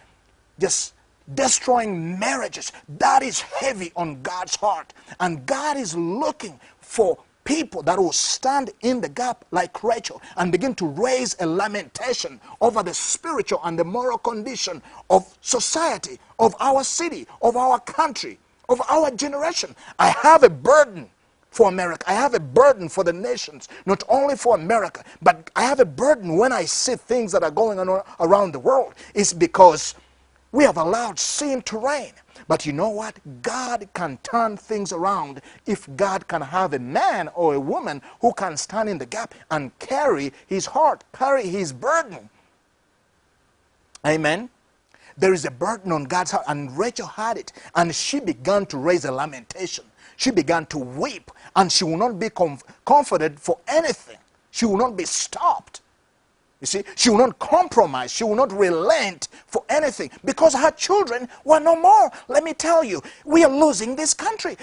just 0.58 0.94
destroying 1.34 2.18
marriages. 2.18 2.72
That 2.98 3.22
is 3.22 3.40
heavy 3.40 3.92
on 3.96 4.22
God's 4.22 4.56
heart. 4.56 4.92
And 5.20 5.46
God 5.46 5.76
is 5.76 5.96
looking 5.96 6.60
for 6.80 7.18
people 7.48 7.82
that 7.82 7.98
will 7.98 8.12
stand 8.12 8.70
in 8.82 9.00
the 9.00 9.08
gap 9.08 9.42
like 9.52 9.82
Rachel 9.82 10.20
and 10.36 10.52
begin 10.52 10.74
to 10.74 10.86
raise 10.86 11.34
a 11.40 11.46
lamentation 11.46 12.38
over 12.60 12.82
the 12.82 12.92
spiritual 12.92 13.60
and 13.64 13.78
the 13.78 13.84
moral 13.84 14.18
condition 14.18 14.82
of 15.08 15.34
society, 15.40 16.18
of 16.38 16.54
our 16.60 16.84
city, 16.84 17.26
of 17.40 17.56
our 17.56 17.80
country, 17.80 18.38
of 18.68 18.82
our 18.90 19.10
generation. 19.12 19.74
I 19.98 20.10
have 20.10 20.42
a 20.42 20.50
burden 20.50 21.08
for 21.50 21.70
America. 21.70 22.04
I 22.06 22.12
have 22.12 22.34
a 22.34 22.40
burden 22.40 22.86
for 22.90 23.02
the 23.02 23.14
nations, 23.14 23.70
not 23.86 24.04
only 24.10 24.36
for 24.36 24.54
America, 24.54 25.02
but 25.22 25.50
I 25.56 25.62
have 25.62 25.80
a 25.80 25.86
burden 25.86 26.36
when 26.36 26.52
I 26.52 26.66
see 26.66 26.96
things 26.96 27.32
that 27.32 27.42
are 27.42 27.50
going 27.50 27.78
on 27.78 28.02
around 28.20 28.52
the 28.52 28.58
world. 28.58 28.92
It's 29.14 29.32
because 29.32 29.94
we 30.52 30.64
have 30.64 30.76
allowed 30.76 31.18
sin 31.18 31.62
to 31.62 31.78
reign. 31.78 32.12
But 32.48 32.64
you 32.66 32.72
know 32.72 32.88
what? 32.88 33.18
God 33.42 33.88
can 33.94 34.18
turn 34.22 34.56
things 34.56 34.92
around 34.92 35.42
if 35.66 35.88
God 35.96 36.26
can 36.28 36.40
have 36.40 36.72
a 36.72 36.78
man 36.78 37.28
or 37.34 37.54
a 37.54 37.60
woman 37.60 38.02
who 38.22 38.32
can 38.32 38.56
stand 38.56 38.88
in 38.88 38.98
the 38.98 39.06
gap 39.06 39.34
and 39.50 39.78
carry 39.78 40.32
his 40.46 40.66
heart, 40.66 41.04
carry 41.12 41.46
his 41.46 41.72
burden. 41.74 42.30
Amen. 44.06 44.48
There 45.18 45.34
is 45.34 45.44
a 45.44 45.50
burden 45.50 45.92
on 45.92 46.04
God's 46.04 46.30
heart, 46.30 46.44
and 46.48 46.76
Rachel 46.78 47.06
had 47.06 47.36
it, 47.36 47.52
and 47.74 47.94
she 47.94 48.20
began 48.20 48.66
to 48.66 48.78
raise 48.78 49.04
a 49.04 49.12
lamentation. 49.12 49.84
She 50.16 50.30
began 50.30 50.66
to 50.66 50.78
weep, 50.78 51.30
and 51.56 51.70
she 51.70 51.84
will 51.84 51.98
not 51.98 52.18
be 52.18 52.30
comf- 52.30 52.62
comforted 52.86 53.40
for 53.40 53.58
anything. 53.68 54.18
She 54.52 54.64
will 54.64 54.78
not 54.78 54.96
be 54.96 55.04
stopped. 55.04 55.82
You 56.60 56.66
see, 56.66 56.82
she 56.96 57.10
will 57.10 57.18
not 57.18 57.38
compromise. 57.38 58.12
She 58.12 58.24
will 58.24 58.34
not 58.34 58.52
relent 58.52 59.28
for 59.46 59.64
anything 59.68 60.10
because 60.24 60.54
her 60.54 60.72
children 60.72 61.28
were 61.44 61.60
no 61.60 61.76
more. 61.76 62.10
Let 62.28 62.44
me 62.44 62.52
tell 62.54 62.82
you, 62.82 63.02
we 63.24 63.44
are 63.44 63.50
losing 63.50 63.94
this 63.94 64.12
country. 64.12 64.56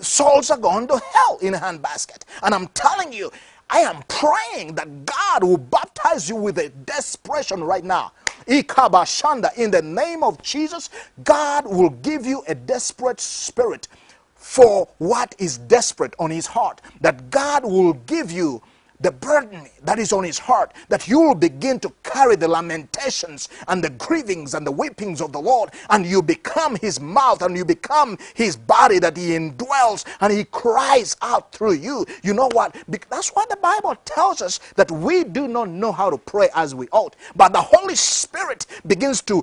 Souls 0.00 0.50
are 0.50 0.58
going 0.58 0.88
to 0.88 0.98
hell 0.98 1.38
in 1.42 1.54
a 1.54 1.58
handbasket. 1.58 2.22
And 2.42 2.54
I'm 2.54 2.66
telling 2.68 3.12
you, 3.12 3.30
I 3.70 3.80
am 3.80 4.02
praying 4.08 4.74
that 4.76 5.06
God 5.06 5.44
will 5.44 5.58
baptize 5.58 6.28
you 6.28 6.36
with 6.36 6.58
a 6.58 6.70
desperation 6.70 7.62
right 7.62 7.84
now. 7.84 8.12
Ikabashanda, 8.48 9.56
in 9.56 9.70
the 9.70 9.82
name 9.82 10.22
of 10.24 10.42
Jesus, 10.42 10.90
God 11.24 11.66
will 11.66 11.90
give 11.90 12.26
you 12.26 12.42
a 12.48 12.54
desperate 12.54 13.20
spirit 13.20 13.88
for 14.34 14.88
what 14.98 15.34
is 15.38 15.58
desperate 15.58 16.14
on 16.18 16.30
his 16.30 16.46
heart. 16.46 16.80
That 17.00 17.30
God 17.30 17.64
will 17.64 17.94
give 17.94 18.32
you 18.32 18.62
the 19.00 19.12
burden 19.12 19.68
that 19.82 19.98
is 19.98 20.12
on 20.12 20.24
his 20.24 20.38
heart, 20.38 20.72
that 20.88 21.08
you 21.08 21.20
will 21.20 21.34
begin 21.34 21.78
to 21.80 21.92
carry 22.02 22.36
the 22.36 22.48
lamentations 22.48 23.48
and 23.68 23.82
the 23.82 23.90
grievings 23.90 24.54
and 24.54 24.66
the 24.66 24.72
weepings 24.72 25.20
of 25.20 25.32
the 25.32 25.40
Lord, 25.40 25.70
and 25.90 26.06
you 26.06 26.22
become 26.22 26.76
his 26.76 27.00
mouth 27.00 27.42
and 27.42 27.56
you 27.56 27.64
become 27.64 28.18
his 28.34 28.56
body 28.56 28.98
that 28.98 29.16
he 29.16 29.30
indwells 29.30 30.04
and 30.20 30.32
he 30.32 30.44
cries 30.44 31.16
out 31.22 31.52
through 31.52 31.74
you. 31.74 32.04
You 32.22 32.34
know 32.34 32.48
what? 32.52 32.76
That's 33.10 33.30
why 33.30 33.44
the 33.50 33.56
Bible 33.56 33.96
tells 34.04 34.42
us 34.42 34.60
that 34.76 34.90
we 34.90 35.24
do 35.24 35.48
not 35.48 35.68
know 35.68 35.92
how 35.92 36.10
to 36.10 36.18
pray 36.18 36.48
as 36.54 36.74
we 36.74 36.88
ought, 36.92 37.16
but 37.36 37.52
the 37.52 37.62
Holy 37.62 37.94
Spirit 37.96 38.66
begins 38.86 39.22
to 39.22 39.42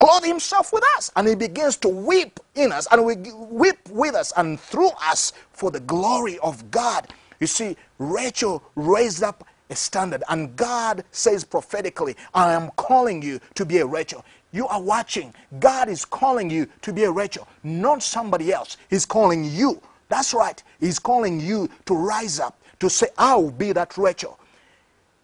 clothe 0.00 0.24
himself 0.24 0.72
with 0.72 0.84
us 0.96 1.10
and 1.16 1.28
he 1.28 1.34
begins 1.34 1.76
to 1.78 1.88
weep 1.88 2.40
in 2.54 2.72
us 2.72 2.88
and 2.92 3.04
we 3.04 3.16
weep 3.50 3.78
with 3.90 4.14
us 4.14 4.32
and 4.36 4.60
through 4.60 4.90
us 5.02 5.32
for 5.52 5.70
the 5.70 5.80
glory 5.80 6.38
of 6.40 6.70
God. 6.70 7.08
You 7.40 7.46
see, 7.48 7.76
Rachel 7.98 8.62
raised 8.74 9.22
up 9.22 9.44
a 9.70 9.76
standard, 9.76 10.22
and 10.28 10.56
God 10.56 11.04
says 11.12 11.44
prophetically, 11.44 12.16
I 12.32 12.52
am 12.52 12.70
calling 12.76 13.20
you 13.22 13.40
to 13.54 13.66
be 13.66 13.78
a 13.78 13.86
Rachel. 13.86 14.24
You 14.52 14.66
are 14.66 14.80
watching. 14.80 15.34
God 15.60 15.88
is 15.88 16.04
calling 16.04 16.48
you 16.48 16.68
to 16.82 16.92
be 16.92 17.04
a 17.04 17.10
Rachel, 17.10 17.46
not 17.62 18.02
somebody 18.02 18.52
else. 18.52 18.76
He's 18.88 19.04
calling 19.04 19.44
you. 19.44 19.80
That's 20.08 20.32
right. 20.32 20.62
He's 20.80 20.98
calling 20.98 21.38
you 21.38 21.68
to 21.84 21.94
rise 21.94 22.40
up, 22.40 22.58
to 22.80 22.88
say, 22.88 23.08
I'll 23.18 23.50
be 23.50 23.72
that 23.72 23.98
Rachel. 23.98 24.38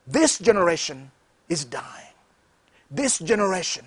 This 0.06 0.38
generation 0.38 1.10
is 1.48 1.64
dying. 1.64 2.12
This 2.90 3.18
generation 3.18 3.86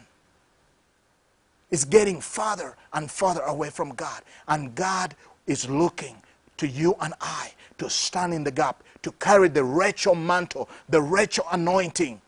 is 1.69 1.85
getting 1.85 2.19
farther 2.19 2.75
and 2.93 3.11
farther 3.11 3.41
away 3.41 3.69
from 3.69 3.93
God. 3.93 4.23
And 4.47 4.73
God 4.73 5.15
is 5.45 5.69
looking 5.69 6.15
to 6.57 6.67
you 6.67 6.95
and 7.01 7.13
I 7.21 7.51
to 7.77 7.89
stand 7.89 8.33
in 8.33 8.43
the 8.43 8.51
gap, 8.51 8.83
to 9.03 9.11
carry 9.13 9.49
the 9.49 9.63
Rachel 9.63 10.15
mantle, 10.15 10.69
the 10.89 11.01
Rachel 11.01 11.45
anointing. 11.51 12.21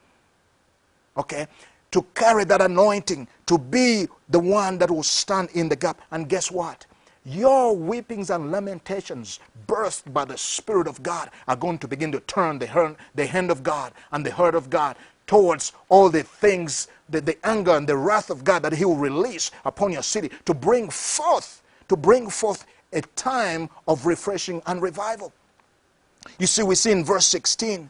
Okay? 1.18 1.48
To 1.92 2.06
carry 2.14 2.44
that 2.46 2.62
anointing, 2.62 3.28
to 3.48 3.58
be 3.58 4.08
the 4.30 4.40
one 4.40 4.78
that 4.78 4.92
will 4.92 5.04
stand 5.04 5.50
in 5.54 5.70
the 5.70 5.76
gap. 5.76 6.02
And 6.12 6.30
guess 6.30 6.52
what? 6.52 6.86
Your 7.26 7.76
weepings 7.76 8.30
and 8.30 8.52
lamentations, 8.52 9.40
birthed 9.68 10.14
by 10.14 10.26
the 10.26 10.38
Spirit 10.38 10.88
of 10.88 11.04
God, 11.04 11.30
are 11.48 11.56
going 11.56 11.78
to 11.80 11.88
begin 11.88 12.12
to 12.14 12.20
turn 12.22 12.60
the, 12.60 12.96
the 13.16 13.26
hand 13.26 13.52
of 13.52 13.64
God 13.64 13.94
and 14.12 14.26
the 14.26 14.32
heart 14.32 14.56
of 14.56 14.70
God 14.70 14.96
towards 15.28 15.74
all 15.90 16.10
the 16.10 16.24
things, 16.24 16.88
the, 17.10 17.22
the 17.22 17.38
anger 17.46 17.72
and 17.76 17.88
the 17.88 17.98
wrath 17.98 18.30
of 18.30 18.44
God 18.44 18.64
that 18.64 18.74
He 18.74 18.86
will 18.86 18.96
release 18.96 19.52
upon 19.66 19.92
your 19.92 20.02
city 20.02 20.32
to 20.46 20.54
bring 20.54 20.90
forth, 20.90 21.62
to 21.88 21.96
bring 21.96 22.30
forth 22.30 22.66
a 22.94 23.02
time 23.02 23.70
of 23.88 24.06
refreshing 24.06 24.62
and 24.66 24.82
revival. 24.82 25.32
You 26.38 26.48
see, 26.48 26.64
we 26.64 26.76
see 26.76 26.92
in 26.92 27.04
verse 27.04 27.28
16, 27.28 27.90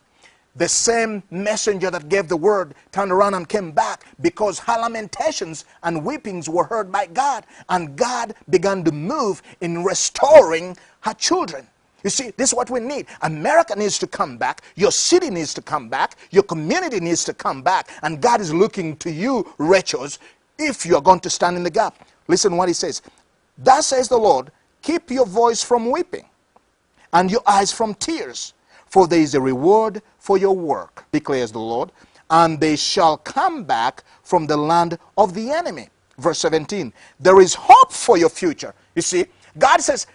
the 0.55 0.67
same 0.67 1.23
messenger 1.31 1.89
that 1.91 2.09
gave 2.09 2.27
the 2.27 2.37
word 2.37 2.75
turned 2.91 3.11
around 3.11 3.33
and 3.35 3.47
came 3.47 3.71
back 3.71 4.03
because 4.21 4.59
her 4.59 4.77
lamentations 4.77 5.65
and 5.83 6.03
weepings 6.03 6.49
were 6.49 6.65
heard 6.65 6.91
by 6.91 7.05
God, 7.05 7.45
and 7.69 7.95
God 7.95 8.35
began 8.49 8.83
to 8.83 8.91
move 8.91 9.41
in 9.61 9.83
restoring 9.83 10.75
her 11.01 11.13
children. 11.13 11.67
You 12.03 12.09
see, 12.09 12.31
this 12.37 12.51
is 12.51 12.55
what 12.55 12.69
we 12.69 12.79
need. 12.79 13.07
America 13.21 13.75
needs 13.75 13.99
to 13.99 14.07
come 14.07 14.37
back. 14.37 14.61
Your 14.75 14.91
city 14.91 15.29
needs 15.29 15.53
to 15.55 15.61
come 15.61 15.89
back. 15.89 16.15
Your 16.31 16.43
community 16.43 16.99
needs 16.99 17.25
to 17.25 17.33
come 17.33 17.61
back. 17.61 17.89
And 18.03 18.21
God 18.21 18.39
is 18.39 18.53
looking 18.53 18.95
to 18.97 19.11
you, 19.11 19.53
Rachels, 19.57 20.17
if 20.57 20.85
you 20.85 20.95
are 20.95 21.01
going 21.01 21.19
to 21.21 21.29
stand 21.29 21.57
in 21.57 21.63
the 21.63 21.69
gap. 21.69 22.07
Listen 22.27 22.55
what 22.55 22.69
he 22.69 22.73
says. 22.73 23.01
Thus 23.57 23.87
says 23.87 24.07
the 24.07 24.17
Lord, 24.17 24.51
keep 24.81 25.11
your 25.11 25.25
voice 25.25 25.63
from 25.63 25.89
weeping 25.91 26.25
and 27.13 27.31
your 27.31 27.41
eyes 27.47 27.71
from 27.71 27.93
tears. 27.95 28.53
For 28.87 29.07
there 29.07 29.19
is 29.19 29.35
a 29.35 29.41
reward 29.41 30.01
for 30.17 30.37
your 30.37 30.55
work, 30.55 31.05
declares 31.11 31.51
the 31.51 31.59
Lord, 31.59 31.91
and 32.29 32.59
they 32.59 32.75
shall 32.75 33.17
come 33.17 33.63
back 33.63 34.03
from 34.23 34.47
the 34.47 34.57
land 34.57 34.97
of 35.17 35.33
the 35.33 35.51
enemy. 35.51 35.89
Verse 36.17 36.39
17. 36.39 36.91
There 37.19 37.39
is 37.39 37.53
hope 37.53 37.91
for 37.91 38.17
your 38.17 38.29
future. 38.29 38.73
You 38.95 39.01
see, 39.01 39.25
God 39.57 39.81
says, 39.81 40.07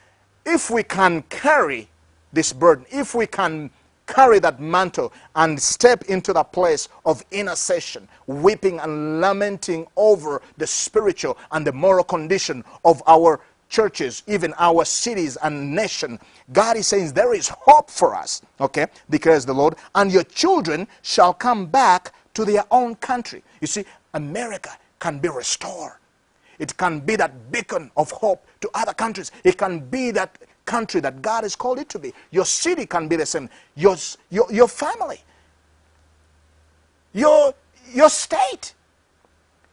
if 0.45 0.71
we 0.71 0.83
can 0.83 1.23
carry 1.29 1.89
this 2.33 2.53
burden, 2.53 2.85
if 2.91 3.15
we 3.15 3.27
can 3.27 3.71
carry 4.07 4.39
that 4.39 4.61
mantle 4.61 5.13
and 5.37 5.61
step 5.61 6.05
into 6.05 6.33
that 6.35 6.53
place 6.53 6.89
of 7.07 7.25
intercession, 7.31 8.07
weeping 8.27 8.79
and 8.81 9.21
lamenting 9.21 9.87
over 9.97 10.43
the 10.59 10.67
spiritual 10.67 11.39
and 11.53 11.67
the 11.67 11.73
moral 11.73 12.05
condition 12.05 12.63
of 12.85 13.03
our 13.07 13.41
churches, 13.69 14.23
even 14.27 14.55
our 14.59 14.85
cities 14.85 15.37
and 15.43 15.75
nation, 15.75 16.19
God 16.53 16.77
is 16.77 16.87
saying 16.87 17.13
there 17.13 17.35
is 17.35 17.49
hope 17.49 17.91
for 17.91 18.15
us, 18.15 18.43
okay, 18.61 18.87
declares 19.11 19.45
the 19.45 19.55
Lord, 19.55 19.77
and 19.95 20.13
your 20.13 20.25
children 20.25 20.87
shall 21.03 21.35
come 21.35 21.67
back 21.67 22.13
to 22.35 22.45
their 22.45 22.65
own 22.71 22.95
country. 22.97 23.43
You 23.61 23.67
see, 23.67 23.85
America 24.13 24.71
can 24.99 25.19
be 25.19 25.29
restored. 25.29 25.95
It 26.59 26.77
can 26.77 27.01
be 27.01 27.17
that 27.17 27.51
beacon 27.51 27.91
of 27.97 28.11
hope 28.11 28.47
to 28.61 28.71
other 28.75 28.93
countries. 28.95 29.33
It 29.43 29.59
can 29.59 29.81
be 29.81 30.11
that 30.13 30.39
country 30.65 31.01
that 31.01 31.21
God 31.21 31.45
has 31.45 31.57
called 31.57 31.79
it 31.79 31.89
to 31.91 31.99
be. 31.99 32.13
Your 32.31 32.45
city 32.45 32.87
can 32.87 33.09
be 33.09 33.17
the 33.17 33.27
same. 33.27 33.51
Your, 33.75 33.97
your, 34.31 34.51
your 34.53 34.69
family. 34.69 35.21
Your, 37.13 37.55
your 37.93 38.09
state. 38.09 38.75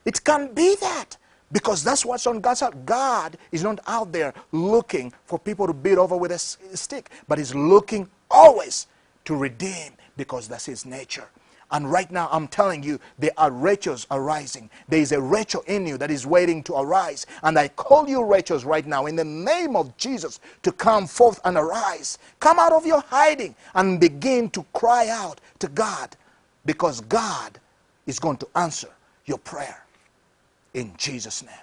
It 0.05 0.23
can 0.23 0.53
be 0.53 0.75
that. 0.81 1.17
Because 1.51 1.83
that's 1.83 2.05
what's 2.05 2.27
on 2.27 2.39
God's 2.39 2.61
heart. 2.61 2.85
God 2.85 3.37
is 3.51 3.63
not 3.63 3.79
out 3.87 4.11
there 4.11 4.33
looking 4.51 5.13
for 5.25 5.37
people 5.37 5.67
to 5.67 5.73
beat 5.73 5.97
over 5.97 6.15
with 6.15 6.31
a 6.31 6.39
stick, 6.39 7.09
but 7.27 7.37
He's 7.37 7.53
looking 7.53 8.09
always 8.29 8.87
to 9.25 9.35
redeem 9.35 9.93
because 10.17 10.47
that's 10.47 10.65
His 10.65 10.85
nature. 10.85 11.29
And 11.71 11.89
right 11.89 12.11
now, 12.11 12.27
I'm 12.31 12.49
telling 12.49 12.83
you, 12.83 12.99
there 13.17 13.31
are 13.37 13.49
Rachels 13.49 14.05
arising. 14.11 14.69
There 14.89 14.99
is 14.99 15.13
a 15.13 15.21
Rachel 15.21 15.63
in 15.67 15.87
you 15.87 15.97
that 15.99 16.11
is 16.11 16.27
waiting 16.27 16.63
to 16.63 16.75
arise. 16.75 17.25
And 17.43 17.57
I 17.57 17.69
call 17.69 18.09
you 18.09 18.25
Rachels 18.25 18.65
right 18.65 18.85
now 18.85 19.05
in 19.05 19.15
the 19.15 19.23
name 19.23 19.77
of 19.77 19.95
Jesus 19.97 20.41
to 20.63 20.73
come 20.73 21.07
forth 21.07 21.39
and 21.45 21.57
arise. 21.57 22.17
Come 22.41 22.59
out 22.59 22.73
of 22.73 22.85
your 22.85 23.01
hiding 23.01 23.55
and 23.73 24.01
begin 24.01 24.49
to 24.51 24.65
cry 24.73 25.07
out 25.09 25.39
to 25.59 25.69
God 25.69 26.17
because 26.65 27.01
God 27.01 27.57
is 28.05 28.19
going 28.19 28.37
to 28.37 28.47
answer 28.55 28.89
your 29.25 29.37
prayer 29.37 29.81
in 30.73 30.93
Jesus' 30.97 31.43
name. 31.43 31.55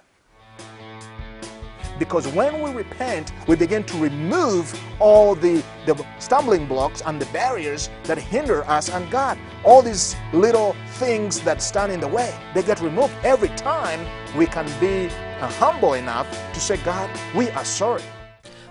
Because 1.97 2.27
when 2.29 2.61
we 2.61 2.71
repent, 2.71 3.33
we 3.45 3.57
begin 3.57 3.83
to 3.83 3.97
remove 3.97 4.73
all 4.99 5.35
the, 5.35 5.61
the 5.85 6.05
stumbling 6.17 6.65
blocks 6.65 7.01
and 7.01 7.21
the 7.21 7.25
barriers 7.27 7.89
that 8.05 8.17
hinder 8.17 8.63
us 8.69 8.89
and 8.89 9.09
God. 9.11 9.37
All 9.65 9.81
these 9.81 10.15
little 10.31 10.77
things 10.93 11.41
that 11.41 11.61
stand 11.61 11.91
in 11.91 11.99
the 11.99 12.07
way, 12.07 12.33
they 12.53 12.63
get 12.63 12.79
removed 12.79 13.13
every 13.23 13.49
time 13.49 13.99
we 14.37 14.45
can 14.45 14.65
be 14.79 15.07
uh, 15.41 15.49
humble 15.51 15.95
enough 15.95 16.29
to 16.53 16.59
say, 16.59 16.77
God, 16.77 17.09
we 17.35 17.49
are 17.49 17.65
sorry. 17.65 18.03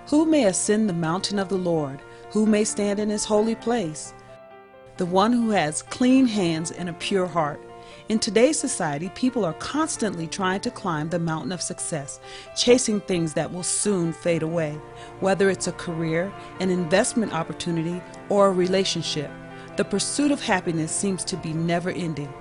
Who 0.06 0.24
may 0.24 0.46
ascend 0.46 0.88
the 0.88 0.94
mountain 0.94 1.38
of 1.38 1.50
the 1.50 1.58
Lord? 1.58 2.00
Who 2.30 2.46
may 2.46 2.64
stand 2.64 2.98
in 2.98 3.10
his 3.10 3.26
holy 3.26 3.54
place? 3.54 4.14
The 4.96 5.04
one 5.04 5.32
who 5.32 5.50
has 5.50 5.82
clean 5.82 6.26
hands 6.26 6.70
and 6.70 6.88
a 6.88 6.94
pure 6.94 7.26
heart. 7.26 7.60
In 8.08 8.18
today's 8.18 8.58
society, 8.58 9.10
people 9.14 9.44
are 9.44 9.52
constantly 9.52 10.26
trying 10.26 10.60
to 10.60 10.70
climb 10.70 11.10
the 11.10 11.18
mountain 11.18 11.52
of 11.52 11.60
success, 11.60 12.20
chasing 12.56 13.02
things 13.02 13.34
that 13.34 13.52
will 13.52 13.62
soon 13.62 14.14
fade 14.14 14.42
away, 14.42 14.80
whether 15.20 15.50
it's 15.50 15.66
a 15.66 15.72
career, 15.72 16.32
an 16.58 16.70
investment 16.70 17.34
opportunity, 17.34 18.00
or 18.30 18.46
a 18.46 18.52
relationship. 18.52 19.30
The 19.76 19.84
pursuit 19.84 20.30
of 20.30 20.40
happiness 20.40 20.90
seems 20.90 21.22
to 21.24 21.36
be 21.36 21.52
never 21.52 21.90
ending. 21.90 22.32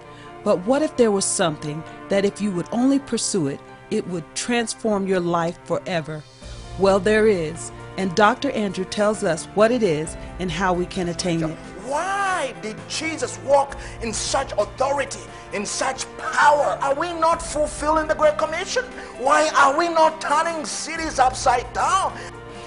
But 0.46 0.66
what 0.66 0.84
if 0.84 0.96
there 0.96 1.12
was 1.12 1.26
something 1.26 1.84
that, 2.08 2.24
if 2.24 2.40
you 2.40 2.50
would 2.52 2.70
only 2.72 3.00
pursue 3.00 3.48
it, 3.48 3.60
it 3.92 4.08
would 4.08 4.24
transform 4.36 5.06
your 5.06 5.20
life 5.20 5.60
forever? 5.66 6.24
Well, 6.80 7.02
there 7.02 7.28
is, 7.28 7.74
and 7.98 8.16
Dr. 8.16 8.52
Andrew 8.52 8.86
tells 8.86 9.22
us 9.22 9.44
what 9.48 9.72
it 9.72 9.84
is 9.84 10.16
and 10.40 10.50
how 10.50 10.72
we 10.72 10.86
can 10.86 11.10
attain 11.10 11.44
it. 11.44 11.58
Why 12.38 12.54
did 12.62 12.78
Jesus 12.88 13.40
walk 13.40 13.76
in 14.04 14.14
such 14.14 14.52
authority, 14.60 15.26
in 15.54 15.66
such 15.66 16.06
power? 16.20 16.78
Are 16.84 16.94
we 16.94 17.12
not 17.12 17.42
fulfilling 17.42 18.08
the 18.08 18.14
Great 18.14 18.38
Commission? 18.38 18.84
Why 19.18 19.50
are 19.56 19.76
we 19.76 19.90
not 19.90 20.22
turning 20.22 20.64
cities 20.64 21.18
upside 21.18 21.66
down? 21.74 22.16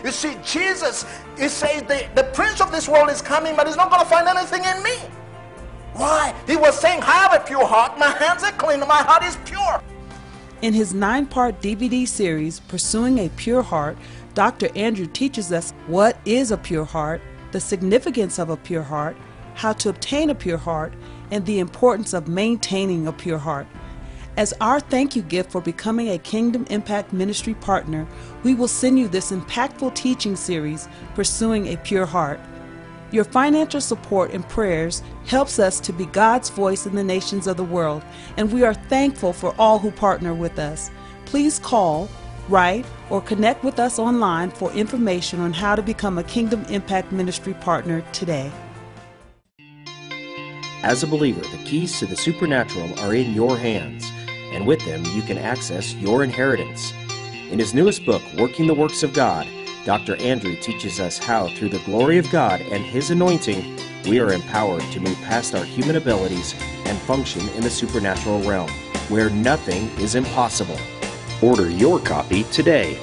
You 0.04 0.10
see, 0.10 0.36
Jesus, 0.44 1.06
he 1.38 1.46
says 1.46 1.82
the, 1.84 2.08
the 2.16 2.24
prince 2.34 2.60
of 2.60 2.72
this 2.72 2.88
world 2.88 3.10
is 3.10 3.22
coming, 3.22 3.54
but 3.54 3.68
he's 3.68 3.76
not 3.76 3.90
going 3.90 4.02
to 4.02 4.08
find 4.08 4.26
anything 4.26 4.64
in 4.64 4.82
me. 4.82 4.96
Why? 5.92 6.34
He 6.48 6.56
was 6.56 6.76
saying, 6.76 7.02
I 7.02 7.28
have 7.28 7.40
a 7.40 7.46
pure 7.46 7.64
heart, 7.64 7.96
my 7.96 8.10
hands 8.10 8.42
are 8.42 8.50
clean, 8.50 8.80
my 8.80 9.04
heart 9.04 9.22
is 9.22 9.36
pure. 9.44 9.80
In 10.62 10.74
his 10.74 10.92
nine 10.92 11.26
part 11.26 11.60
DVD 11.60 12.08
series, 12.08 12.58
Pursuing 12.58 13.18
a 13.20 13.28
Pure 13.36 13.62
Heart, 13.62 13.98
Dr. 14.34 14.68
Andrew 14.74 15.06
teaches 15.06 15.52
us 15.52 15.70
what 15.86 16.18
is 16.24 16.50
a 16.50 16.56
pure 16.56 16.84
heart, 16.84 17.22
the 17.52 17.60
significance 17.60 18.40
of 18.40 18.50
a 18.50 18.56
pure 18.56 18.82
heart, 18.82 19.16
how 19.60 19.74
to 19.74 19.90
obtain 19.90 20.30
a 20.30 20.34
pure 20.34 20.56
heart, 20.56 20.90
and 21.30 21.44
the 21.44 21.58
importance 21.58 22.14
of 22.14 22.26
maintaining 22.26 23.06
a 23.06 23.12
pure 23.12 23.36
heart. 23.36 23.66
As 24.38 24.54
our 24.58 24.80
thank 24.80 25.14
you 25.14 25.20
gift 25.20 25.52
for 25.52 25.60
becoming 25.60 26.08
a 26.08 26.16
Kingdom 26.16 26.64
Impact 26.70 27.12
Ministry 27.12 27.52
partner, 27.52 28.06
we 28.42 28.54
will 28.54 28.68
send 28.68 28.98
you 28.98 29.06
this 29.06 29.30
impactful 29.30 29.94
teaching 29.94 30.34
series, 30.34 30.88
Pursuing 31.14 31.66
a 31.66 31.76
Pure 31.76 32.06
Heart. 32.06 32.40
Your 33.10 33.24
financial 33.24 33.82
support 33.82 34.32
and 34.32 34.48
prayers 34.48 35.02
helps 35.26 35.58
us 35.58 35.78
to 35.80 35.92
be 35.92 36.06
God's 36.06 36.48
voice 36.48 36.86
in 36.86 36.94
the 36.94 37.04
nations 37.04 37.46
of 37.46 37.58
the 37.58 37.62
world, 37.62 38.02
and 38.38 38.50
we 38.50 38.64
are 38.64 38.72
thankful 38.72 39.34
for 39.34 39.54
all 39.58 39.78
who 39.78 39.90
partner 39.90 40.32
with 40.32 40.58
us. 40.58 40.90
Please 41.26 41.58
call, 41.58 42.08
write, 42.48 42.86
or 43.10 43.20
connect 43.20 43.62
with 43.62 43.78
us 43.78 43.98
online 43.98 44.52
for 44.52 44.72
information 44.72 45.38
on 45.38 45.52
how 45.52 45.76
to 45.76 45.82
become 45.82 46.16
a 46.16 46.24
Kingdom 46.24 46.64
Impact 46.70 47.12
Ministry 47.12 47.52
partner 47.52 48.02
today. 48.12 48.50
As 50.82 51.02
a 51.02 51.06
believer, 51.06 51.42
the 51.42 51.62
keys 51.64 51.98
to 51.98 52.06
the 52.06 52.16
supernatural 52.16 52.98
are 53.00 53.14
in 53.14 53.34
your 53.34 53.58
hands, 53.58 54.10
and 54.52 54.66
with 54.66 54.82
them 54.86 55.04
you 55.14 55.20
can 55.20 55.36
access 55.36 55.94
your 55.94 56.24
inheritance. 56.24 56.94
In 57.50 57.58
his 57.58 57.74
newest 57.74 58.06
book, 58.06 58.22
Working 58.38 58.66
the 58.66 58.74
Works 58.74 59.02
of 59.02 59.12
God, 59.12 59.46
Dr. 59.84 60.16
Andrew 60.16 60.56
teaches 60.56 60.98
us 60.98 61.18
how, 61.18 61.48
through 61.48 61.68
the 61.68 61.80
glory 61.80 62.16
of 62.16 62.30
God 62.30 62.62
and 62.62 62.82
His 62.84 63.10
anointing, 63.10 63.78
we 64.08 64.20
are 64.20 64.32
empowered 64.32 64.82
to 64.92 65.00
move 65.00 65.20
past 65.22 65.54
our 65.54 65.64
human 65.64 65.96
abilities 65.96 66.54
and 66.86 66.98
function 66.98 67.46
in 67.50 67.62
the 67.62 67.70
supernatural 67.70 68.40
realm, 68.42 68.70
where 69.08 69.30
nothing 69.30 69.88
is 69.98 70.14
impossible. 70.14 70.78
Order 71.42 71.70
your 71.70 71.98
copy 71.98 72.44
today. 72.44 72.98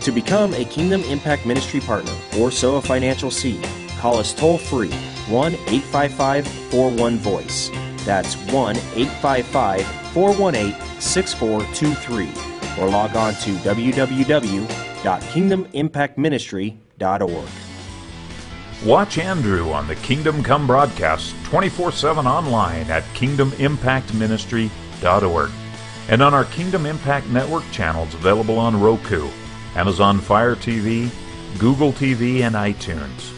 To 0.00 0.12
become 0.12 0.54
a 0.54 0.64
Kingdom 0.64 1.02
Impact 1.04 1.46
Ministry 1.46 1.80
partner 1.80 2.14
or 2.38 2.50
sow 2.50 2.76
a 2.76 2.82
financial 2.82 3.30
seed, 3.30 3.62
call 3.98 4.16
us 4.16 4.34
toll 4.34 4.58
free 4.58 4.92
1 5.28 5.52
855 5.52 6.46
41 6.46 7.18
Voice. 7.18 7.70
That's 8.04 8.36
1 8.52 8.76
855 8.76 9.86
418 10.12 11.00
6423. 11.00 12.82
Or 12.82 12.88
log 12.88 13.16
on 13.16 13.34
to 13.34 13.50
www 13.56 14.92
www.kingdomimpactministry.org. 15.02 17.48
Watch 18.84 19.18
Andrew 19.18 19.70
on 19.70 19.86
the 19.86 19.94
Kingdom 19.96 20.42
Come 20.42 20.66
broadcast 20.66 21.34
24 21.44 21.92
7 21.92 22.26
online 22.26 22.90
at 22.90 23.02
kingdomimpactministry.org 23.14 25.50
and 26.08 26.22
on 26.22 26.34
our 26.34 26.44
Kingdom 26.46 26.86
Impact 26.86 27.28
Network 27.28 27.62
channels 27.70 28.12
available 28.14 28.58
on 28.58 28.80
Roku, 28.80 29.28
Amazon 29.76 30.18
Fire 30.18 30.56
TV, 30.56 31.08
Google 31.58 31.92
TV, 31.92 32.40
and 32.40 32.56
iTunes. 32.56 33.32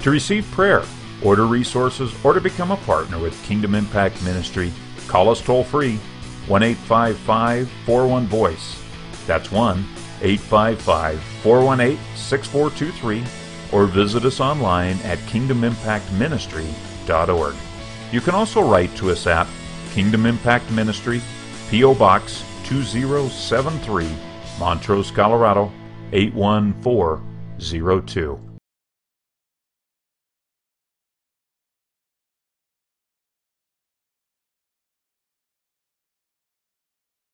To 0.00 0.10
receive 0.10 0.44
prayer, 0.50 0.82
order 1.24 1.46
resources, 1.46 2.12
or 2.24 2.32
to 2.32 2.40
become 2.40 2.70
a 2.70 2.76
partner 2.78 3.18
with 3.18 3.42
Kingdom 3.44 3.74
Impact 3.74 4.22
Ministry, 4.22 4.72
call 5.08 5.28
us 5.28 5.40
toll 5.40 5.64
free 5.64 5.98
1 6.48 6.62
855 6.62 7.70
41 7.86 8.26
Voice. 8.26 8.82
That's 9.26 9.50
1 9.50 9.84
855 10.22 11.20
418 11.42 11.98
6423 12.16 13.24
or 13.72 13.86
visit 13.86 14.24
us 14.24 14.38
online 14.40 14.96
at 14.98 15.18
kingdomimpactministry.org. 15.20 17.54
You 18.12 18.20
can 18.20 18.34
also 18.34 18.62
write 18.62 18.94
to 18.96 19.10
us 19.10 19.26
at 19.26 19.48
Kingdom 19.92 20.26
Impact 20.26 20.70
Ministry, 20.70 21.22
P.O. 21.70 21.94
Box 21.94 22.44
2073, 22.64 24.10
Montrose, 24.58 25.10
Colorado 25.10 25.72
81402. 26.12 28.51